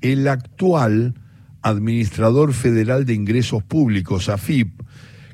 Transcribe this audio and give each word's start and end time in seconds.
el 0.00 0.28
actual 0.28 1.14
administrador 1.62 2.52
federal 2.52 3.04
de 3.04 3.14
ingresos 3.14 3.62
públicos, 3.62 4.28
AFIP, 4.28 4.82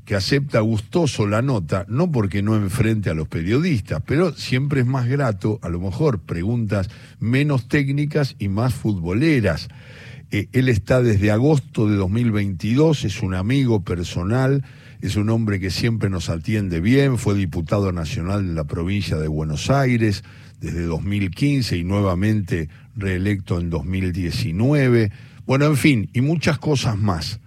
que 0.04 0.14
acepta 0.14 0.60
gustoso 0.60 1.26
la 1.26 1.40
nota, 1.40 1.87
no 1.88 2.12
porque 2.12 2.42
no 2.42 2.57
enfrente 2.57 3.11
a 3.11 3.15
los 3.15 3.29
periodistas, 3.29 4.03
pero 4.07 4.33
siempre 4.33 4.81
es 4.81 4.87
más 4.87 5.08
grato, 5.08 5.58
a 5.63 5.69
lo 5.69 5.81
mejor, 5.81 6.21
preguntas 6.21 6.91
menos 7.21 7.69
técnicas 7.69 8.37
y 8.39 8.48
más 8.48 8.75
futboleras. 8.75 9.69
Eh, 10.30 10.48
él 10.53 10.69
está 10.69 11.01
desde 11.01 11.31
agosto 11.31 11.89
de 11.89 11.96
2022, 11.96 13.05
es 13.05 13.23
un 13.23 13.35
amigo 13.35 13.83
personal, 13.83 14.65
es 15.01 15.17
un 15.17 15.31
hombre 15.31 15.59
que 15.59 15.71
siempre 15.71 16.11
nos 16.11 16.29
atiende 16.29 16.81
bien, 16.81 17.19
fue 17.19 17.35
diputado 17.35 17.93
nacional 17.93 18.46
de 18.46 18.55
la 18.55 18.65
provincia 18.65 19.17
de 19.17 19.29
Buenos 19.29 19.71
Aires 19.71 20.23
desde 20.61 20.83
2015 20.83 21.77
y 21.77 21.85
nuevamente 21.85 22.69
reelecto 22.97 23.61
en 23.61 23.71
2019. 23.71 25.11
Bueno, 25.47 25.67
en 25.67 25.77
fin, 25.77 26.11
y 26.13 26.21
muchas 26.21 26.59
cosas 26.59 26.97
más 26.98 27.41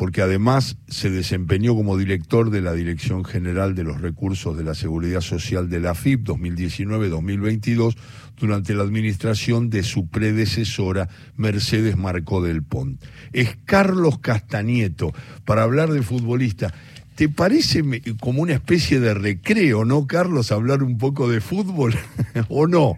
porque 0.00 0.22
además 0.22 0.78
se 0.88 1.10
desempeñó 1.10 1.74
como 1.74 1.98
director 1.98 2.48
de 2.48 2.62
la 2.62 2.72
Dirección 2.72 3.22
General 3.22 3.74
de 3.74 3.84
los 3.84 4.00
Recursos 4.00 4.56
de 4.56 4.64
la 4.64 4.74
Seguridad 4.74 5.20
Social 5.20 5.68
de 5.68 5.78
la 5.78 5.94
FIP 5.94 6.26
2019-2022 6.26 7.98
durante 8.38 8.72
la 8.72 8.82
administración 8.82 9.68
de 9.68 9.82
su 9.82 10.08
predecesora 10.08 11.10
Mercedes 11.36 11.98
Marcó 11.98 12.40
del 12.40 12.62
Pont. 12.62 12.98
Es 13.34 13.58
Carlos 13.66 14.20
Castanieto, 14.20 15.12
para 15.44 15.64
hablar 15.64 15.90
de 15.90 16.00
futbolista. 16.00 16.72
¿Te 17.14 17.28
parece 17.28 17.82
como 18.20 18.40
una 18.40 18.54
especie 18.54 19.00
de 19.00 19.12
recreo, 19.12 19.84
no, 19.84 20.06
Carlos, 20.06 20.50
hablar 20.50 20.82
un 20.82 20.96
poco 20.96 21.28
de 21.28 21.42
fútbol 21.42 21.94
o 22.48 22.66
no? 22.66 22.96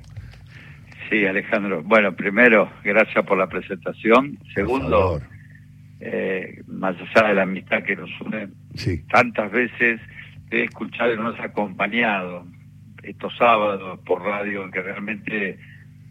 Sí, 1.12 1.26
Alejandro. 1.26 1.82
Bueno, 1.82 2.16
primero, 2.16 2.72
gracias 2.82 3.22
por 3.26 3.36
la 3.36 3.46
presentación. 3.46 4.38
Segundo, 4.54 5.20
eh, 6.00 6.62
más 6.66 6.96
allá 6.98 7.28
de 7.28 7.34
la 7.34 7.42
amistad 7.42 7.82
que 7.82 7.96
nos 7.96 8.08
une, 8.22 8.48
tantas 9.10 9.52
veces 9.52 10.00
he 10.50 10.62
escuchado 10.64 11.12
y 11.12 11.18
nos 11.18 11.38
ha 11.38 11.44
acompañado 11.44 12.46
estos 13.02 13.36
sábados 13.36 14.00
por 14.06 14.22
radio, 14.22 14.70
que 14.70 14.80
realmente 14.80 15.58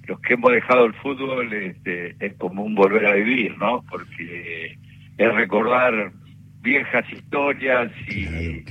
los 0.06 0.20
que 0.20 0.36
hemos 0.36 0.52
dejado 0.52 0.86
el 0.86 0.94
fútbol 0.94 1.52
este, 1.52 2.16
es 2.24 2.36
como 2.36 2.64
un 2.64 2.76
volver 2.76 3.08
a 3.08 3.16
vivir, 3.16 3.58
¿no? 3.58 3.84
Porque 3.90 4.78
es 5.18 5.34
recordar 5.34 6.12
viejas 6.62 7.12
historias 7.12 7.92
y, 8.08 8.64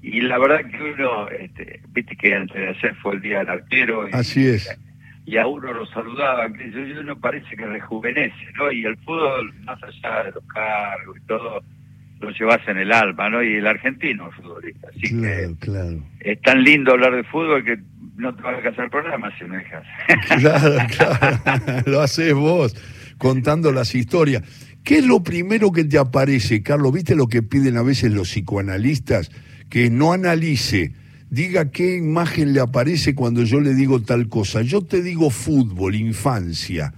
y 0.00 0.20
la 0.22 0.38
verdad 0.38 0.64
que 0.64 0.82
uno, 0.82 1.28
este, 1.28 1.82
viste 1.90 2.16
que 2.16 2.34
antes 2.34 2.56
de 2.56 2.68
ayer 2.68 2.94
fue 3.02 3.16
el 3.16 3.20
día 3.20 3.40
del 3.40 3.50
arquero. 3.50 4.08
Y, 4.08 4.12
Así 4.14 4.46
es 4.46 4.80
y 5.26 5.38
a 5.38 5.46
uno 5.46 5.72
lo 5.72 5.86
saludaba, 5.86 6.52
que 6.52 6.64
eso 6.68 7.02
no 7.02 7.18
parece 7.18 7.56
que 7.56 7.66
rejuvenece, 7.66 8.52
¿no? 8.56 8.70
Y 8.70 8.84
el 8.84 8.96
fútbol, 8.98 9.52
más 9.64 9.78
allá 9.82 10.24
de 10.24 10.32
los 10.32 10.44
cargos 10.44 11.16
y 11.16 11.26
todo, 11.26 11.62
lo 12.20 12.30
llevas 12.30 12.60
en 12.68 12.78
el 12.78 12.92
alma, 12.92 13.30
¿no? 13.30 13.42
Y 13.42 13.54
el 13.54 13.66
argentino 13.66 14.30
futbolista. 14.32 14.88
Así 14.88 15.18
que 15.18 15.54
es 16.20 16.40
tan 16.42 16.62
lindo 16.62 16.92
hablar 16.92 17.16
de 17.16 17.24
fútbol 17.24 17.64
que 17.64 17.78
no 18.16 18.34
te 18.34 18.42
vas 18.42 18.58
a 18.58 18.62
casar 18.62 18.90
programa 18.90 19.30
si 19.38 19.44
no 19.44 19.54
dejas. 19.54 19.84
Claro, 20.38 20.76
claro, 20.96 21.82
lo 21.86 22.00
haces 22.00 22.34
vos, 22.34 22.74
contando 23.16 23.72
las 23.72 23.94
historias. 23.94 24.42
¿Qué 24.84 24.98
es 24.98 25.06
lo 25.06 25.22
primero 25.22 25.72
que 25.72 25.84
te 25.84 25.96
aparece, 25.96 26.62
Carlos? 26.62 26.92
¿Viste 26.92 27.16
lo 27.16 27.26
que 27.26 27.42
piden 27.42 27.78
a 27.78 27.82
veces 27.82 28.12
los 28.12 28.28
psicoanalistas? 28.28 29.30
Que 29.70 29.88
no 29.88 30.12
analice 30.12 30.92
diga 31.34 31.70
qué 31.70 31.96
imagen 31.96 32.52
le 32.52 32.60
aparece 32.60 33.14
cuando 33.14 33.42
yo 33.42 33.60
le 33.60 33.74
digo 33.74 34.00
tal 34.00 34.28
cosa. 34.28 34.62
Yo 34.62 34.82
te 34.82 35.02
digo 35.02 35.30
fútbol, 35.30 35.96
infancia. 35.96 36.94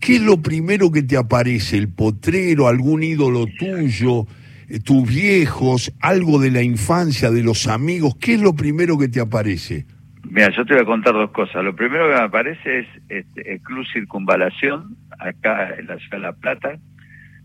¿Qué 0.00 0.16
es 0.16 0.22
lo 0.22 0.42
primero 0.42 0.90
que 0.90 1.02
te 1.02 1.16
aparece? 1.16 1.76
¿El 1.76 1.88
potrero, 1.88 2.66
algún 2.66 3.02
ídolo 3.02 3.46
tuyo, 3.58 4.26
eh, 4.68 4.80
tus 4.80 5.08
viejos, 5.08 5.92
algo 6.00 6.40
de 6.40 6.50
la 6.50 6.62
infancia, 6.62 7.30
de 7.30 7.42
los 7.42 7.68
amigos? 7.68 8.16
¿Qué 8.20 8.34
es 8.34 8.42
lo 8.42 8.54
primero 8.54 8.98
que 8.98 9.08
te 9.08 9.20
aparece? 9.20 9.86
Mira, 10.24 10.50
yo 10.56 10.64
te 10.64 10.74
voy 10.74 10.82
a 10.82 10.86
contar 10.86 11.14
dos 11.14 11.30
cosas. 11.30 11.62
Lo 11.64 11.76
primero 11.76 12.08
que 12.08 12.14
me 12.14 12.20
aparece 12.20 12.80
es 12.80 12.86
este, 13.08 13.54
el 13.54 13.60
Club 13.60 13.84
Circunvalación, 13.92 14.96
acá 15.18 15.74
en 15.78 15.86
la 15.86 15.96
ciudad 15.98 16.16
de 16.16 16.18
La 16.18 16.32
Plata, 16.32 16.78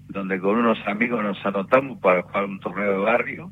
donde 0.08 0.40
con 0.40 0.58
unos 0.58 0.78
amigos 0.88 1.24
nos 1.24 1.46
anotamos 1.46 2.00
para 2.00 2.24
jugar 2.24 2.46
un 2.46 2.60
torneo 2.60 2.92
de 2.92 2.98
barrio 2.98 3.52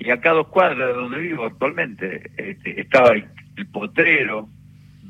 y 0.00 0.10
acá 0.10 0.30
a 0.30 0.34
dos 0.34 0.48
cuadras 0.48 0.88
de 0.88 0.94
donde 0.94 1.18
vivo 1.18 1.44
actualmente 1.44 2.30
este, 2.36 2.80
estaba 2.80 3.12
el, 3.12 3.28
potrero 3.70 4.48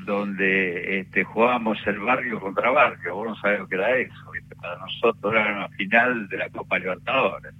donde 0.04 0.98
este, 0.98 1.22
jugábamos 1.22 1.78
el 1.86 2.00
barrio 2.00 2.40
contra 2.40 2.70
barrio, 2.70 3.14
vos 3.14 3.28
no 3.28 3.36
sabés 3.36 3.60
lo 3.60 3.68
que 3.68 3.76
era 3.76 3.96
eso, 3.96 4.32
para 4.60 4.76
nosotros 4.78 5.32
era 5.32 5.56
una 5.56 5.68
final 5.68 6.28
de 6.28 6.36
la 6.36 6.50
Copa 6.50 6.80
Libertadores, 6.80 7.54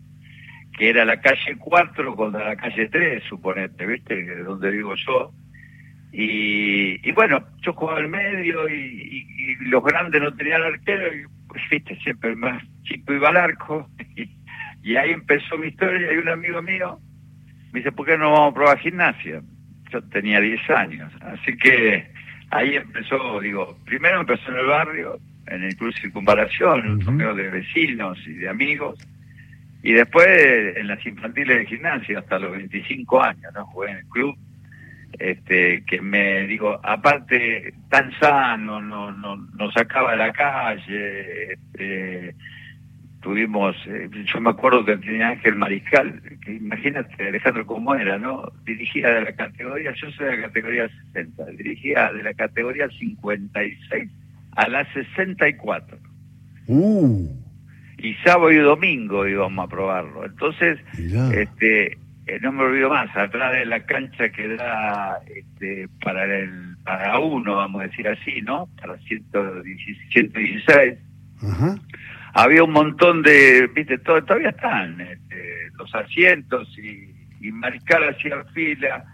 que 0.77 0.89
era 0.91 1.05
la 1.05 1.21
calle 1.21 1.57
4 1.57 2.17
contra 2.17 2.49
la 2.49 2.57
calle 2.57 2.89
3, 2.89 3.23
suponete, 3.29 3.87
¿viste? 3.87 4.43
Donde 4.43 4.71
vivo 4.71 4.95
yo. 4.97 5.33
Y, 6.13 7.09
y 7.09 7.13
bueno, 7.13 7.47
yo 7.61 7.73
jugaba 7.73 8.01
al 8.01 8.09
medio 8.09 8.69
y, 8.69 9.27
los 9.61 9.85
grandes 9.85 10.21
no 10.21 10.35
tenían 10.35 10.63
arquero 10.63 11.15
y 11.15 11.25
pues 11.47 11.63
viste, 11.71 11.97
siempre 12.01 12.31
el 12.31 12.37
más 12.37 12.63
chico 12.83 13.13
iba 13.13 13.29
al 13.29 13.37
arco. 13.37 13.89
y 14.83 14.97
ahí 14.97 15.11
empezó 15.11 15.57
mi 15.57 15.69
historia 15.69 16.13
y 16.13 16.17
un 16.17 16.29
amigo 16.29 16.61
mío 16.63 16.99
me 17.73 17.81
dice, 17.81 17.93
¿por 17.93 18.07
qué 18.07 18.19
no 18.19 18.33
vamos 18.33 18.53
a 18.53 18.55
probar 18.55 18.79
gimnasia? 18.79 19.43
Yo 19.91 20.03
tenía 20.05 20.41
10 20.41 20.71
años, 20.71 21.13
así 21.21 21.57
que 21.57 22.11
ahí 22.51 22.77
empezó, 22.77 23.41
digo, 23.41 23.77
primero 23.85 24.21
empezó 24.21 24.51
en 24.51 24.59
el 24.59 24.67
barrio, 24.67 25.19
en 25.47 25.65
el 25.65 25.77
Club 25.77 25.93
Circunvalación, 25.95 26.81
en 26.81 26.91
un 26.93 27.05
torneo 27.05 27.35
de 27.35 27.51
vecinos 27.51 28.19
y 28.27 28.35
de 28.35 28.49
amigos, 28.49 28.99
y 29.83 29.93
después 29.93 30.29
en 30.77 30.87
las 30.87 31.05
infantiles 31.05 31.59
de 31.59 31.67
gimnasia 31.67 32.19
hasta 32.19 32.39
los 32.39 32.53
25 32.53 33.23
años, 33.23 33.53
¿no? 33.55 33.67
Jugué 33.67 33.91
en 33.91 33.97
el 33.99 34.05
club, 34.07 34.37
este, 35.19 35.85
que 35.85 36.01
me 36.01 36.47
digo, 36.47 36.79
aparte 36.83 37.75
tan 37.89 38.13
sano, 38.19 38.81
no, 38.81 39.11
no, 39.11 39.37
no 39.37 39.73
sacaba 39.73 40.13
de 40.13 40.17
la 40.19 40.33
calle, 40.33 41.53
este, 41.55 42.35
tuvimos, 43.21 43.77
eh, 43.87 44.09
yo 44.25 44.41
me 44.41 44.51
acuerdo 44.51 44.85
que 44.85 44.97
tenía 44.97 45.29
Ángel 45.29 45.57
Mariscal, 45.57 46.21
que 46.45 46.55
imagínate 46.55 47.29
Alejandro 47.29 47.67
cómo 47.67 47.95
era, 47.95 48.19
¿no? 48.19 48.51
Dirigía 48.65 49.11
de 49.11 49.23
la 49.23 49.33
categoría, 49.33 49.93
yo 49.95 50.11
soy 50.13 50.27
de 50.27 50.37
la 50.37 50.43
categoría 50.43 50.89
60, 51.13 51.45
dirigía 51.53 52.13
de 52.13 52.23
la 52.23 52.35
categoría 52.35 52.89
56 52.89 54.11
a 54.57 54.69
la 54.69 54.93
64. 54.93 55.99
Uh. 56.67 57.29
Y 57.99 58.15
sábado 58.25 58.51
y 58.51 58.57
domingo 58.57 59.27
íbamos 59.27 59.67
a 59.67 59.69
probarlo. 59.69 60.25
Entonces, 60.25 60.79
este 60.97 61.99
eh, 62.27 62.39
no 62.41 62.53
me 62.53 62.63
olvido 62.63 62.89
más, 62.89 63.15
atrás 63.15 63.53
de 63.53 63.67
la 63.67 63.85
cancha 63.85 64.31
que 64.31 64.57
da 64.57 65.19
este, 65.35 65.89
para 66.03 66.25
el 66.25 66.71
para 66.83 67.19
uno, 67.19 67.57
vamos 67.57 67.83
a 67.83 67.89
decir 67.89 68.09
así, 68.09 68.41
¿no? 68.41 68.67
Para 68.81 68.97
116. 68.99 70.99
Ajá 71.43 71.77
había 72.35 72.65
un 72.65 72.73
montón 72.73 73.23
de, 73.23 73.69
viste, 73.75 73.99
todavía 73.99 74.51
están 74.51 75.01
este, 75.01 75.71
los 75.77 75.95
asientos 75.95 76.69
y, 76.79 77.15
y 77.41 77.53
Mariscal 77.53 78.09
hacía 78.09 78.45
fila, 78.55 79.05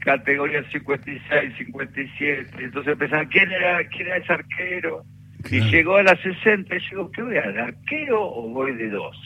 categoría 0.00 0.62
56, 0.70 1.54
57, 1.58 2.50
entonces 2.58 2.92
empezaban, 2.92 3.28
¿quién 3.28 3.50
era, 3.50 3.82
quién 3.88 4.06
era 4.06 4.16
ese 4.16 4.32
arquero? 4.32 5.04
Y 5.50 5.60
llegó 5.70 5.96
a 5.96 6.02
las 6.02 6.20
60 6.20 6.76
y 6.76 6.80
digo, 6.90 7.10
¿qué 7.12 7.22
voy 7.22 7.36
a 7.38 7.42
dar, 7.42 7.58
arquero 7.58 8.22
o 8.22 8.48
voy 8.50 8.74
de 8.74 8.90
dos? 8.90 9.16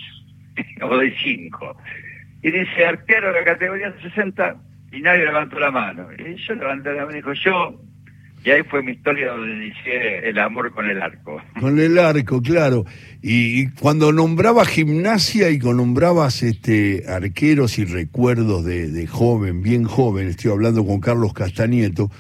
o 0.83 0.97
de 0.97 1.15
cinco. 1.19 1.77
Y 2.43 2.51
dice, 2.51 2.87
arquero 2.87 3.33
de 3.33 3.41
la 3.41 3.45
categoría 3.45 3.95
60 4.01 4.57
y 4.93 5.01
nadie 5.01 5.25
levantó 5.25 5.59
la 5.59 5.71
mano. 5.71 6.09
Y 6.17 6.37
yo 6.37 6.55
levanté 6.55 6.93
la 6.93 7.05
mano 7.05 7.13
y 7.13 7.17
dijo, 7.17 7.33
yo 7.33 7.81
y 8.45 8.51
ahí 8.51 8.63
fue 8.63 8.83
mi 8.83 8.93
historia 8.93 9.33
donde 9.33 9.67
inicié 9.67 10.29
el 10.29 10.39
amor 10.39 10.71
con 10.73 10.89
el 10.89 11.01
arco. 11.01 11.41
Con 11.61 11.79
el 11.79 11.99
arco, 11.99 12.43
claro. 12.43 12.85
Y, 13.23 13.71
cuando 13.71 14.13
nombraba 14.13 14.67
gimnasia 14.67 15.49
y 15.51 15.59
cuando 15.59 15.83
nombrabas 15.83 16.43
este, 16.43 17.05
arqueros 17.09 17.79
y 17.79 17.87
recuerdos 17.87 18.65
de, 18.65 19.07
joven, 19.07 19.63
bien 19.63 19.85
joven, 19.85 20.29
estoy 20.29 20.51
hablando 20.51 20.85
con 20.85 21.01
Carlos 21.01 21.33
Castanieto. 21.33 22.11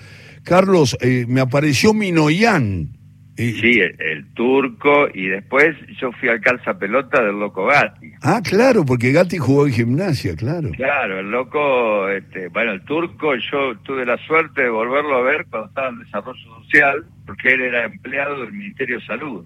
Carlos, 0.44 0.96
eh, 1.00 1.26
me 1.28 1.42
apareció 1.42 1.92
Minoyán 1.92 2.93
Sí, 3.36 3.80
el, 3.80 4.32
turco 4.34 5.08
y 5.12 5.26
después 5.26 5.76
yo 6.00 6.12
fui 6.12 6.28
al 6.28 6.40
calza 6.40 6.78
pelota 6.78 7.22
del 7.22 7.38
loco 7.38 7.66
Gatti. 7.66 8.12
Ah, 8.22 8.40
claro, 8.42 8.84
porque 8.84 9.10
Gatti 9.10 9.38
jugó 9.38 9.66
en 9.66 9.72
gimnasia, 9.72 10.36
claro. 10.36 10.70
Claro, 10.70 11.18
el 11.18 11.30
loco, 11.30 12.08
este, 12.08 12.48
bueno, 12.48 12.72
el 12.72 12.84
turco 12.84 13.34
yo 13.34 13.76
tuve 13.82 14.06
la 14.06 14.16
suerte 14.18 14.62
de 14.62 14.68
volverlo 14.68 15.16
a 15.16 15.22
ver 15.22 15.46
cuando 15.50 15.68
estaba 15.68 15.88
en 15.88 15.98
desarrollo 15.98 16.62
social, 16.62 17.04
porque 17.26 17.54
él 17.54 17.62
era 17.62 17.86
empleado 17.86 18.40
del 18.40 18.52
Ministerio 18.52 19.00
de 19.00 19.06
Salud. 19.06 19.44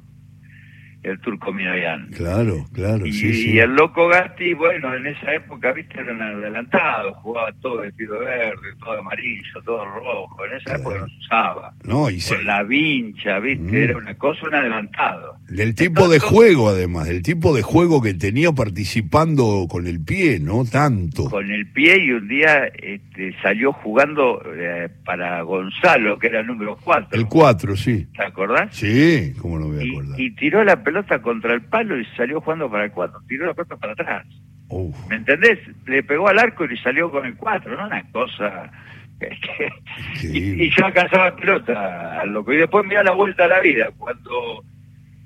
El 1.02 1.18
turco 1.20 1.52
Minoyan. 1.52 2.08
Claro, 2.16 2.64
claro, 2.72 3.06
y, 3.06 3.12
sí, 3.12 3.32
sí. 3.34 3.50
y 3.52 3.58
el 3.60 3.74
loco 3.74 4.08
Gatti, 4.08 4.52
bueno, 4.54 4.94
en 4.94 5.06
esa 5.06 5.34
época, 5.34 5.72
viste, 5.72 6.00
era 6.00 6.12
un 6.12 6.20
adelantado, 6.22 7.14
jugaba 7.14 7.52
todo 7.62 7.78
vestido 7.78 8.18
verde, 8.18 8.68
todo 8.80 8.98
amarillo, 8.98 9.62
todo 9.64 9.84
rojo, 9.84 10.44
en 10.46 10.52
esa 10.56 10.64
Claro. 10.64 10.80
época 10.80 10.98
no 11.00 11.08
se 11.08 11.16
usaba. 11.18 11.72
No, 11.84 12.10
y 12.10 12.20
se- 12.20 12.34
Con 12.36 12.44
la 12.46 12.62
vincha, 12.64 13.38
viste, 13.38 13.62
Mm. 13.72 13.74
era 13.76 13.96
una 13.96 14.14
cosa, 14.16 14.46
un 14.46 14.54
adelantado. 14.54 15.36
Del 15.48 15.74
tipo 15.74 16.08
de 16.08 16.18
juego, 16.18 16.68
además, 16.68 17.06
del 17.06 17.22
tipo 17.22 17.54
de 17.54 17.62
juego 17.62 18.02
que 18.02 18.14
tenía 18.14 18.52
participando 18.52 19.66
con 19.70 19.86
el 19.86 20.02
pie, 20.04 20.40
¿no? 20.40 20.64
Tanto. 20.64 21.24
Con 21.30 21.50
el 21.50 21.66
pie 21.72 22.04
y 22.04 22.10
un 22.12 22.26
día 22.28 22.66
este, 22.66 23.34
salió 23.42 23.72
jugando 23.72 24.42
eh, 24.54 24.88
para 25.04 25.40
Gonzalo, 25.42 26.18
que 26.18 26.26
era 26.28 26.40
el 26.40 26.46
número 26.46 26.76
4. 26.82 27.08
El 27.18 27.26
4, 27.26 27.76
sí. 27.76 28.06
¿Te 28.16 28.24
acordás? 28.24 28.74
Sí, 28.74 29.32
¿cómo 29.40 29.58
no 29.58 29.68
voy 29.68 29.78
a 29.78 29.84
Y, 29.84 29.90
acordar? 29.90 30.20
y 30.20 30.30
tiró 30.34 30.64
la 30.64 30.82
pelota 30.88 31.20
contra 31.20 31.52
el 31.52 31.60
palo 31.60 32.00
y 32.00 32.04
salió 32.16 32.40
jugando 32.40 32.70
para 32.70 32.86
el 32.86 32.92
4. 32.92 33.20
Tiró 33.28 33.44
la 33.44 33.52
pelota 33.52 33.76
para 33.76 33.92
atrás. 33.92 34.26
¿Me 35.10 35.16
entendés? 35.16 35.58
Le 35.86 36.02
pegó 36.02 36.28
al 36.28 36.38
arco 36.38 36.64
y 36.64 36.78
salió 36.78 37.10
con 37.10 37.26
el 37.26 37.36
4, 37.36 37.76
¿no? 37.76 37.86
Una 37.86 38.02
cosa... 38.10 38.70
y, 40.22 40.64
y 40.64 40.70
yo 40.70 40.86
alcanzaba 40.86 41.36
pelota 41.36 42.20
al 42.20 42.30
loco. 42.30 42.54
Y 42.54 42.56
después 42.56 42.86
me 42.86 42.94
da 42.94 43.02
la 43.02 43.12
vuelta 43.12 43.44
a 43.44 43.48
la 43.48 43.60
vida. 43.60 43.90
Cuando 43.98 44.64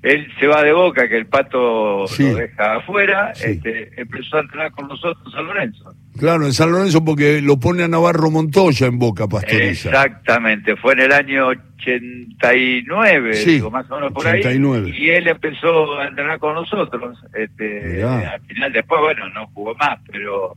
él 0.03 0.27
se 0.39 0.47
va 0.47 0.61
de 0.63 0.73
boca, 0.73 1.07
que 1.07 1.17
el 1.17 1.25
pato 1.25 2.05
Sí. 2.07 2.23
lo 2.29 2.35
deja 2.35 2.75
afuera, 2.75 3.33
Sí. 3.33 3.51
este, 3.51 3.99
empezó 3.99 4.37
a 4.37 4.41
entrenar 4.41 4.71
con 4.73 4.87
nosotros 4.87 5.33
San 5.33 5.45
Lorenzo. 5.47 5.93
Claro, 6.19 6.45
en 6.45 6.53
San 6.53 6.71
Lorenzo 6.71 7.03
porque 7.03 7.41
lo 7.41 7.57
pone 7.59 7.83
a 7.83 7.87
Navarro 7.87 8.29
Montoya 8.29 8.85
en 8.87 8.99
Boca 8.99 9.27
Pastoriza. 9.27 9.89
Exactamente, 9.89 10.75
fue 10.75 10.93
en 10.93 10.99
el 10.99 11.11
año 11.11 11.47
89, 11.47 13.33
Sí, 13.33 13.51
digo, 13.53 13.71
más 13.71 13.89
o 13.89 13.95
menos 13.95 14.13
por 14.13 14.25
89. 14.27 14.91
ahí, 14.93 15.03
y 15.03 15.09
él 15.09 15.27
empezó 15.27 15.97
a 15.99 16.07
entrenar 16.07 16.39
con 16.39 16.53
nosotros. 16.55 17.17
Este, 17.33 17.93
Mirá. 17.95 18.31
al 18.33 18.41
final, 18.41 18.73
después, 18.73 19.01
bueno, 19.01 19.29
no 19.29 19.47
jugó 19.53 19.73
más, 19.75 19.99
pero 20.11 20.55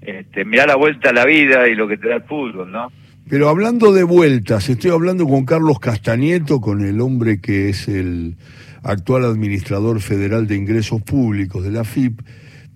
este, 0.00 0.44
mirá 0.44 0.66
la 0.66 0.76
vuelta 0.76 1.10
a 1.10 1.12
la 1.12 1.24
vida 1.24 1.68
y 1.68 1.74
lo 1.74 1.88
que 1.88 1.96
te 1.98 2.08
da 2.08 2.16
el 2.16 2.22
fútbol, 2.22 2.70
¿no? 2.70 2.90
Pero 3.28 3.48
hablando 3.48 3.92
de 3.92 4.04
vueltas, 4.04 4.68
estoy 4.68 4.92
hablando 4.92 5.26
con 5.26 5.44
Carlos 5.44 5.80
Castañeto, 5.80 6.60
con 6.60 6.84
el 6.86 7.00
hombre 7.00 7.40
que 7.40 7.70
es 7.70 7.88
el 7.88 8.36
actual 8.82 9.24
administrador 9.24 10.00
federal 10.00 10.46
de 10.46 10.56
ingresos 10.56 11.02
públicos 11.02 11.62
de 11.64 11.70
la 11.70 11.84
FIP, 11.84 12.20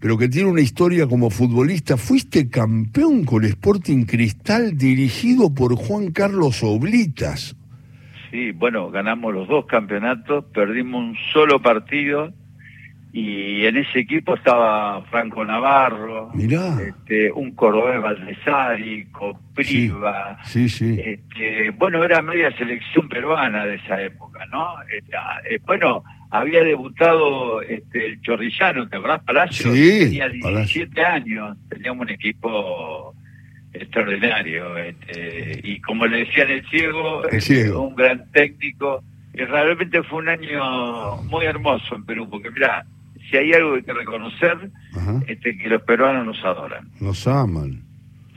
pero 0.00 0.16
que 0.16 0.28
tiene 0.28 0.48
una 0.48 0.60
historia 0.60 1.06
como 1.06 1.30
futbolista. 1.30 1.96
Fuiste 1.96 2.48
campeón 2.48 3.24
con 3.24 3.44
Sporting 3.44 4.04
Cristal 4.04 4.76
dirigido 4.76 5.54
por 5.54 5.76
Juan 5.76 6.10
Carlos 6.10 6.62
Oblitas. 6.62 7.56
Sí, 8.30 8.52
bueno, 8.52 8.90
ganamos 8.90 9.34
los 9.34 9.48
dos 9.48 9.66
campeonatos, 9.66 10.44
perdimos 10.54 11.02
un 11.02 11.16
solo 11.32 11.60
partido 11.60 12.32
y 13.12 13.66
en 13.66 13.76
ese 13.76 14.00
equipo 14.00 14.34
estaba 14.34 15.02
Franco 15.10 15.44
Navarro, 15.44 16.30
Mirá. 16.34 16.80
este, 16.80 17.32
un 17.32 17.52
cordobés 17.56 18.00
Valdesari, 18.00 19.06
Copriva, 19.06 20.38
Sí, 20.44 20.68
sí. 20.68 20.96
Este, 21.04 21.70
bueno, 21.70 22.04
era 22.04 22.22
media 22.22 22.56
selección 22.56 23.08
peruana 23.08 23.64
de 23.66 23.74
esa 23.76 24.00
época, 24.00 24.46
¿no? 24.46 24.74
Este, 24.82 25.16
eh, 25.54 25.58
bueno, 25.66 26.04
había 26.30 26.62
debutado 26.62 27.60
este, 27.62 28.06
el 28.06 28.20
Chorrillano, 28.22 28.88
¿te 28.88 28.96
acordás, 28.96 29.22
Palacio? 29.24 29.72
Tenía 29.72 30.28
17 30.28 30.40
Palacio. 30.94 31.06
años, 31.06 31.56
teníamos 31.68 32.02
un 32.02 32.10
equipo 32.10 33.14
extraordinario. 33.72 34.76
Este, 34.78 35.60
y 35.64 35.80
como 35.80 36.06
le 36.06 36.18
decían 36.26 36.50
el 36.50 36.64
ciego, 36.68 37.26
El 37.28 37.40
ciego. 37.42 37.82
un 37.82 37.94
gran 37.96 38.30
técnico. 38.32 39.02
Y 39.32 39.44
realmente 39.44 40.02
fue 40.04 40.18
un 40.20 40.28
año 40.28 41.16
muy 41.24 41.44
hermoso 41.46 41.94
en 41.94 42.04
Perú, 42.04 42.28
porque 42.28 42.50
mira, 42.50 42.84
si 43.30 43.36
hay 43.36 43.52
algo 43.52 43.72
que 43.72 43.78
hay 43.78 43.82
que 43.84 43.92
reconocer, 43.94 44.70
Ajá. 44.96 45.20
este, 45.28 45.56
que 45.56 45.68
los 45.68 45.82
peruanos 45.82 46.26
nos 46.26 46.44
adoran. 46.44 46.88
Nos 47.00 47.26
aman. 47.26 47.82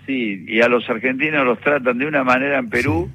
Sí, 0.06 0.44
y 0.48 0.62
a 0.62 0.68
los 0.68 0.88
argentinos 0.90 1.46
los 1.46 1.60
tratan 1.62 1.98
de 1.98 2.06
una 2.06 2.24
manera 2.24 2.60
en 2.60 2.70
Perú 2.70 3.10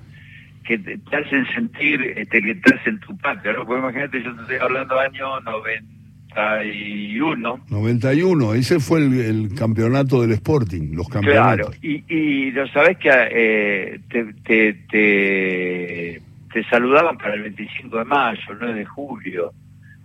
que 0.65 0.79
te, 0.79 0.99
te 0.99 1.17
hacen 1.17 1.47
sentir 1.55 2.01
este, 2.17 2.43
que 2.43 2.51
estás 2.53 2.87
en 2.87 2.99
tu 3.01 3.17
patria, 3.19 3.53
¿no? 3.53 3.65
Porque 3.67 3.81
imagínate, 3.81 4.23
yo 4.23 4.35
te 4.35 4.43
estoy 4.43 4.57
hablando 4.57 4.99
año 4.99 5.41
91. 5.41 7.61
91, 7.71 8.55
ese 8.55 8.81
fue 8.81 9.01
el, 9.01 9.13
el 9.21 9.55
campeonato 9.55 10.21
del 10.23 10.33
Sporting, 10.33 10.95
los 10.95 11.09
Claro, 11.09 11.27
campeonatos. 11.27 11.77
y, 11.83 12.05
y 12.15 12.51
lo 12.53 12.67
sabés 12.69 12.97
que 12.99 13.11
eh, 13.13 14.01
te, 14.11 14.25
te, 14.45 14.73
te, 14.91 16.23
te 16.53 16.65
saludaban 16.71 17.17
para 17.19 17.35
el 17.35 17.43
25 17.43 17.99
de 17.99 18.05
mayo, 18.05 18.41
el 18.51 18.57
9 18.61 18.75
de 18.79 18.85
julio. 18.85 19.53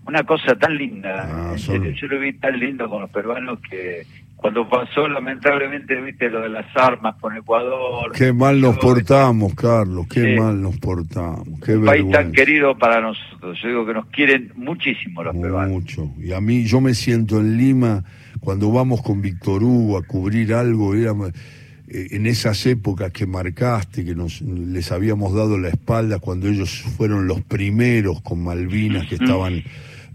Una 0.06 0.24
cosa 0.24 0.56
tan 0.56 0.78
linda. 0.78 1.28
Ah, 1.32 1.50
En 1.54 1.60
son- 1.60 1.76
serio, 1.82 1.92
Yo 2.00 2.08
lo 2.08 2.20
vi 2.20 2.34
tan 2.34 2.60
lindo 2.60 2.90
con 2.90 3.02
los 3.02 3.10
peruanos 3.10 3.60
que 3.70 4.04
cuando 4.36 4.68
pasó 4.68 5.08
lamentablemente, 5.08 5.96
viste, 6.02 6.30
lo 6.30 6.42
de 6.42 6.50
las 6.50 6.66
armas 6.76 7.16
con 7.22 7.36
Ecuador. 7.38 8.12
Qué 8.12 8.34
mal 8.34 8.60
nos 8.60 8.78
portamos, 8.78 9.54
Carlos, 9.56 10.06
qué 10.10 10.34
Sí. 10.36 10.40
mal 10.42 10.62
nos 10.62 10.78
portamos, 10.80 11.48
qué 11.66 11.78
un 11.78 11.86
país 11.86 12.10
tan 12.12 12.34
querido 12.34 12.78
para 12.78 13.00
nosotros. 13.00 13.58
Yo 13.62 13.70
digo 13.70 13.86
que 13.86 13.94
nos 13.94 14.06
quieren 14.08 14.52
muchísimo 14.56 15.24
los 15.24 15.34
peruanos. 15.38 15.72
Mucho. 15.72 16.12
Y 16.20 16.34
a 16.34 16.42
mí, 16.42 16.66
yo 16.66 16.82
me 16.82 16.94
siento 16.94 17.40
en 17.40 17.58
Lima, 17.58 18.04
cuando 18.42 18.70
vamos 18.70 19.02
con 19.02 19.22
Víctor 19.22 19.64
Hugo 19.64 19.98
a 19.98 20.04
cubrir 20.04 20.54
algo, 20.54 20.94
era, 20.94 21.12
eh, 21.88 22.08
en 22.12 22.26
esas 22.26 22.66
épocas 22.66 23.14
que 23.14 23.26
marcaste, 23.26 24.04
que 24.04 24.14
nos 24.16 24.42
les 24.42 24.92
habíamos 24.92 25.34
dado 25.34 25.58
la 25.58 25.70
espalda 25.70 26.20
cuando 26.20 26.50
ellos 26.50 26.82
fueron 26.98 27.28
los 27.28 27.42
primeros 27.44 28.22
con 28.22 28.44
Malvinas 28.44 29.08
que 29.08 29.16
estaban 29.16 29.64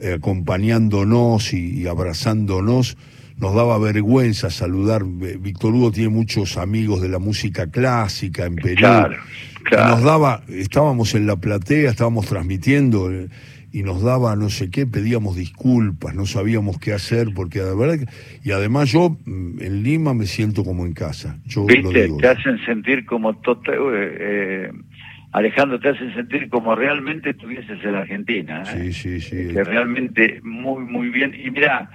eh, 0.00 0.14
acompañándonos 0.14 1.52
y, 1.52 1.80
y 1.82 1.86
abrazándonos, 1.86 2.96
nos 3.38 3.54
daba 3.54 3.78
vergüenza 3.78 4.50
saludar. 4.50 5.02
Eh, 5.22 5.38
Víctor 5.40 5.74
Hugo 5.74 5.92
tiene 5.92 6.08
muchos 6.10 6.56
amigos 6.56 7.00
de 7.00 7.08
la 7.08 7.18
música 7.18 7.70
clásica 7.70 8.46
en 8.46 8.56
Perú. 8.56 8.76
Claro, 8.78 9.16
claro. 9.64 9.88
Nos 9.90 10.02
daba, 10.02 10.42
estábamos 10.48 11.14
en 11.14 11.26
la 11.26 11.36
platea, 11.36 11.90
estábamos 11.90 12.26
transmitiendo 12.26 13.12
eh, 13.12 13.28
y 13.70 13.82
nos 13.82 14.02
daba 14.02 14.34
no 14.34 14.48
sé 14.50 14.70
qué, 14.70 14.86
pedíamos 14.86 15.36
disculpas, 15.36 16.14
no 16.14 16.26
sabíamos 16.26 16.78
qué 16.78 16.92
hacer, 16.94 17.28
porque 17.34 17.60
la 17.60 17.74
verdad 17.74 17.98
que, 17.98 18.06
y 18.48 18.52
además 18.52 18.90
yo 18.90 19.16
mm, 19.24 19.62
en 19.62 19.82
Lima 19.82 20.14
me 20.14 20.26
siento 20.26 20.64
como 20.64 20.86
en 20.86 20.94
casa, 20.94 21.38
yo 21.44 21.60
lo 21.60 21.66
Viste, 21.66 22.04
digo. 22.04 22.16
te 22.16 22.28
hacen 22.28 22.58
sentir 22.64 23.04
como 23.04 23.36
total, 23.36 23.74
eh, 23.94 24.70
Alejandro, 25.32 25.78
te 25.78 25.90
hacen 25.90 26.14
sentir 26.14 26.48
como 26.48 26.74
realmente 26.74 27.30
estuvieses 27.30 27.82
en 27.84 27.92
la 27.92 28.00
Argentina. 28.00 28.62
¿eh? 28.62 28.92
Sí, 28.92 28.92
sí, 28.92 29.20
sí. 29.20 29.52
Que 29.52 29.62
realmente 29.62 30.40
muy, 30.42 30.84
muy 30.84 31.10
bien. 31.10 31.34
Y 31.34 31.50
mira, 31.50 31.90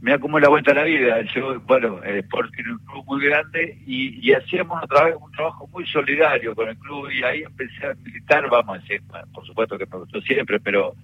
mira 0.00 0.18
cómo 0.18 0.38
es 0.38 0.42
la 0.42 0.48
vuelta 0.48 0.70
a 0.70 0.74
la 0.74 0.84
vida. 0.84 1.20
Yo, 1.34 1.60
bueno, 1.60 2.00
el 2.04 2.18
Sporting 2.18 2.62
es 2.62 2.70
un 2.70 2.78
club 2.86 3.04
muy 3.06 3.24
grande 3.24 3.78
y, 3.86 4.28
y 4.28 4.32
hacíamos 4.34 4.82
otra 4.84 5.06
vez 5.06 5.16
un 5.20 5.32
trabajo 5.32 5.68
muy 5.72 5.84
solidario 5.86 6.54
con 6.54 6.68
el 6.68 6.76
club 6.78 7.10
y 7.10 7.24
ahí 7.24 7.42
empecé 7.42 7.86
a 7.86 7.94
militar, 7.94 8.48
vamos 8.48 8.78
a 8.78 8.80
decir, 8.80 9.00
por 9.32 9.44
supuesto 9.44 9.76
que 9.76 9.86
me 9.86 9.98
gustó 9.98 10.20
siempre, 10.20 10.60
pero 10.60 10.94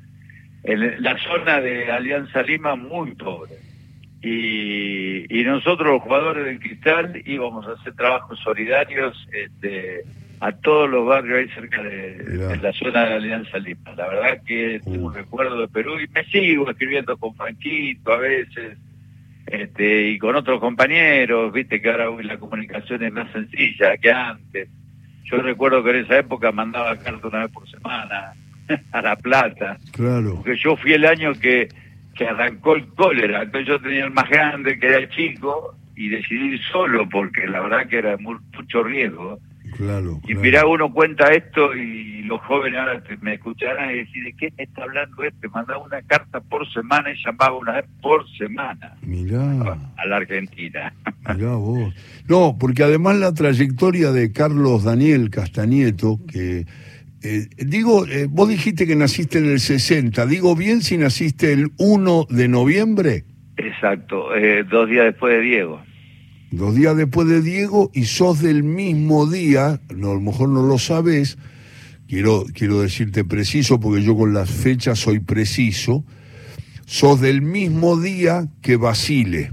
en 0.63 1.03
la 1.03 1.19
zona 1.19 1.61
de 1.61 1.91
Alianza 1.91 2.43
Lima 2.43 2.77
muy 2.77 3.15
pobre. 3.17 3.55
Y, 4.23 5.41
y 5.41 5.45
nosotros 5.45 5.89
los 5.89 6.03
jugadores 6.03 6.45
del 6.45 6.61
Cristal 6.61 7.23
íbamos 7.25 7.67
a 7.67 7.73
hacer 7.73 7.95
trabajos 7.95 8.39
solidarios 8.41 9.17
este, 9.33 10.05
a 10.41 10.53
todos 10.53 10.89
los 10.89 11.07
barrios 11.07 11.39
ahí 11.39 11.49
cerca 11.55 11.83
de, 11.83 12.59
la 12.63 12.73
zona 12.73 13.05
de 13.07 13.15
Alianza 13.15 13.59
Lima. 13.59 13.93
La 13.97 14.09
verdad 14.09 14.43
que 14.47 14.81
tengo 14.83 15.09
un 15.09 15.15
recuerdo 15.15 15.61
de 15.61 15.69
Perú 15.69 16.01
y 16.01 16.09
me 16.09 16.25
sigo 16.25 16.71
escribiendo 16.71 17.17
con 17.19 17.35
Franquito 17.35 18.13
a 18.13 18.17
veces 18.19 18.79
este, 19.47 20.09
y 20.09 20.19
con 20.19 20.37
otros 20.37 20.61
compañeros, 20.61 21.53
viste 21.53 21.81
que 21.81 21.91
ahora 21.91 22.11
hoy 22.11 22.23
la 22.25 22.39
comunicación 22.39 23.03
es 23.03 23.13
más 23.13 23.31
sencilla 23.33 23.97
que 23.97 24.11
antes. 24.13 24.69
Yo 25.25 25.39
recuerdo 25.39 25.83
que 25.85 25.91
en 25.91 25.97
esa 26.05 26.19
época 26.19 26.53
mandaba 26.53 26.97
carta 26.97 27.29
una 27.29 27.41
vez 27.45 27.51
por 27.53 27.69
semana 27.69 28.33
a 28.93 29.03
La 29.03 29.17
Plata, 29.17 29.77
Claro. 29.93 30.37
porque 30.37 30.57
yo 30.57 30.77
fui 30.77 30.93
el 30.93 31.05
año 31.05 31.33
que, 31.35 31.69
que 32.15 32.27
arrancó 32.27 32.77
el 32.77 32.87
cólera, 32.95 33.43
entonces 33.43 33.69
yo 33.69 33.81
tenía 33.81 34.05
el 34.05 34.11
más 34.13 34.29
grande 34.29 34.79
que 34.79 34.87
era 34.87 34.99
el 34.99 35.09
chico 35.11 35.75
y 35.97 36.09
decidí 36.09 36.55
ir 36.55 36.63
solo 36.73 37.09
porque 37.09 37.47
la 37.47 37.61
verdad 37.61 37.87
que 37.89 37.99
era 37.99 38.17
mu- 38.17 38.39
mucho 38.57 38.83
riesgo. 38.83 39.39
Claro. 39.81 40.21
Y 40.25 40.27
claro. 40.29 40.41
mirá, 40.41 40.67
uno 40.67 40.93
cuenta 40.93 41.33
esto 41.33 41.75
y 41.75 42.23
los 42.23 42.41
jóvenes 42.43 42.79
ahora 42.79 43.03
te- 43.03 43.17
me 43.19 43.35
escucharán 43.35 43.91
y 43.95 43.99
decir, 43.99 44.23
¿de 44.25 44.33
qué 44.35 44.53
me 44.57 44.65
está 44.65 44.83
hablando 44.85 45.23
este? 45.25 45.49
Mandaba 45.49 45.83
una 45.85 46.03
carta 46.03 46.41
por 46.41 46.71
semana 46.73 47.11
y 47.13 47.17
llamaba 47.25 47.57
una 47.59 47.73
vez 47.73 47.85
por 48.03 48.25
semana 48.37 48.97
Mirá. 49.03 49.79
a 49.97 50.07
la 50.07 50.17
Argentina. 50.17 50.93
Mirá 51.35 51.55
vos. 51.57 51.95
No, 52.29 52.57
porque 52.59 52.83
además 52.85 53.17
la 53.19 53.33
trayectoria 53.35 54.13
de 54.13 54.33
Carlos 54.33 54.85
Daniel 54.85 55.31
Castañeto, 55.31 56.19
que 56.31 56.67
eh, 57.23 57.47
digo, 57.59 58.07
eh, 58.07 58.27
vos 58.31 58.49
dijiste 58.49 58.87
que 58.87 58.97
naciste 58.97 59.39
en 59.39 59.47
el 59.51 59.61
60, 59.61 60.25
digo 60.27 60.55
bien 60.57 60.81
si 60.83 60.97
naciste 60.99 61.53
el 61.53 61.71
1 61.79 62.27
de 62.31 62.49
noviembre, 62.49 63.25
Exacto, 63.57 64.35
eh, 64.35 64.65
dos 64.65 64.89
días 64.89 65.05
después 65.05 65.35
de 65.37 65.43
Diego. 65.43 65.83
Dos 66.51 66.75
días 66.75 66.97
después 66.97 67.29
de 67.29 67.43
Diego, 67.43 67.91
y 67.95 68.05
sos 68.05 68.41
del 68.41 68.63
mismo 68.63 69.27
día, 69.27 69.81
no, 69.95 70.11
a 70.11 70.15
lo 70.15 70.21
mejor 70.21 70.49
no 70.49 70.63
lo 70.63 70.79
sabes, 70.79 71.39
quiero, 72.09 72.45
quiero 72.55 72.81
decirte 72.81 73.25
preciso, 73.25 73.79
porque 73.81 74.03
yo 74.03 74.17
con 74.17 74.35
las 74.35 74.51
fechas 74.51 74.99
soy 74.99 75.21
preciso, 75.21 76.05
sos 76.87 77.21
del 77.21 77.43
mismo 77.43 77.97
día 78.01 78.47
que 78.63 78.77
Basile. 78.77 79.53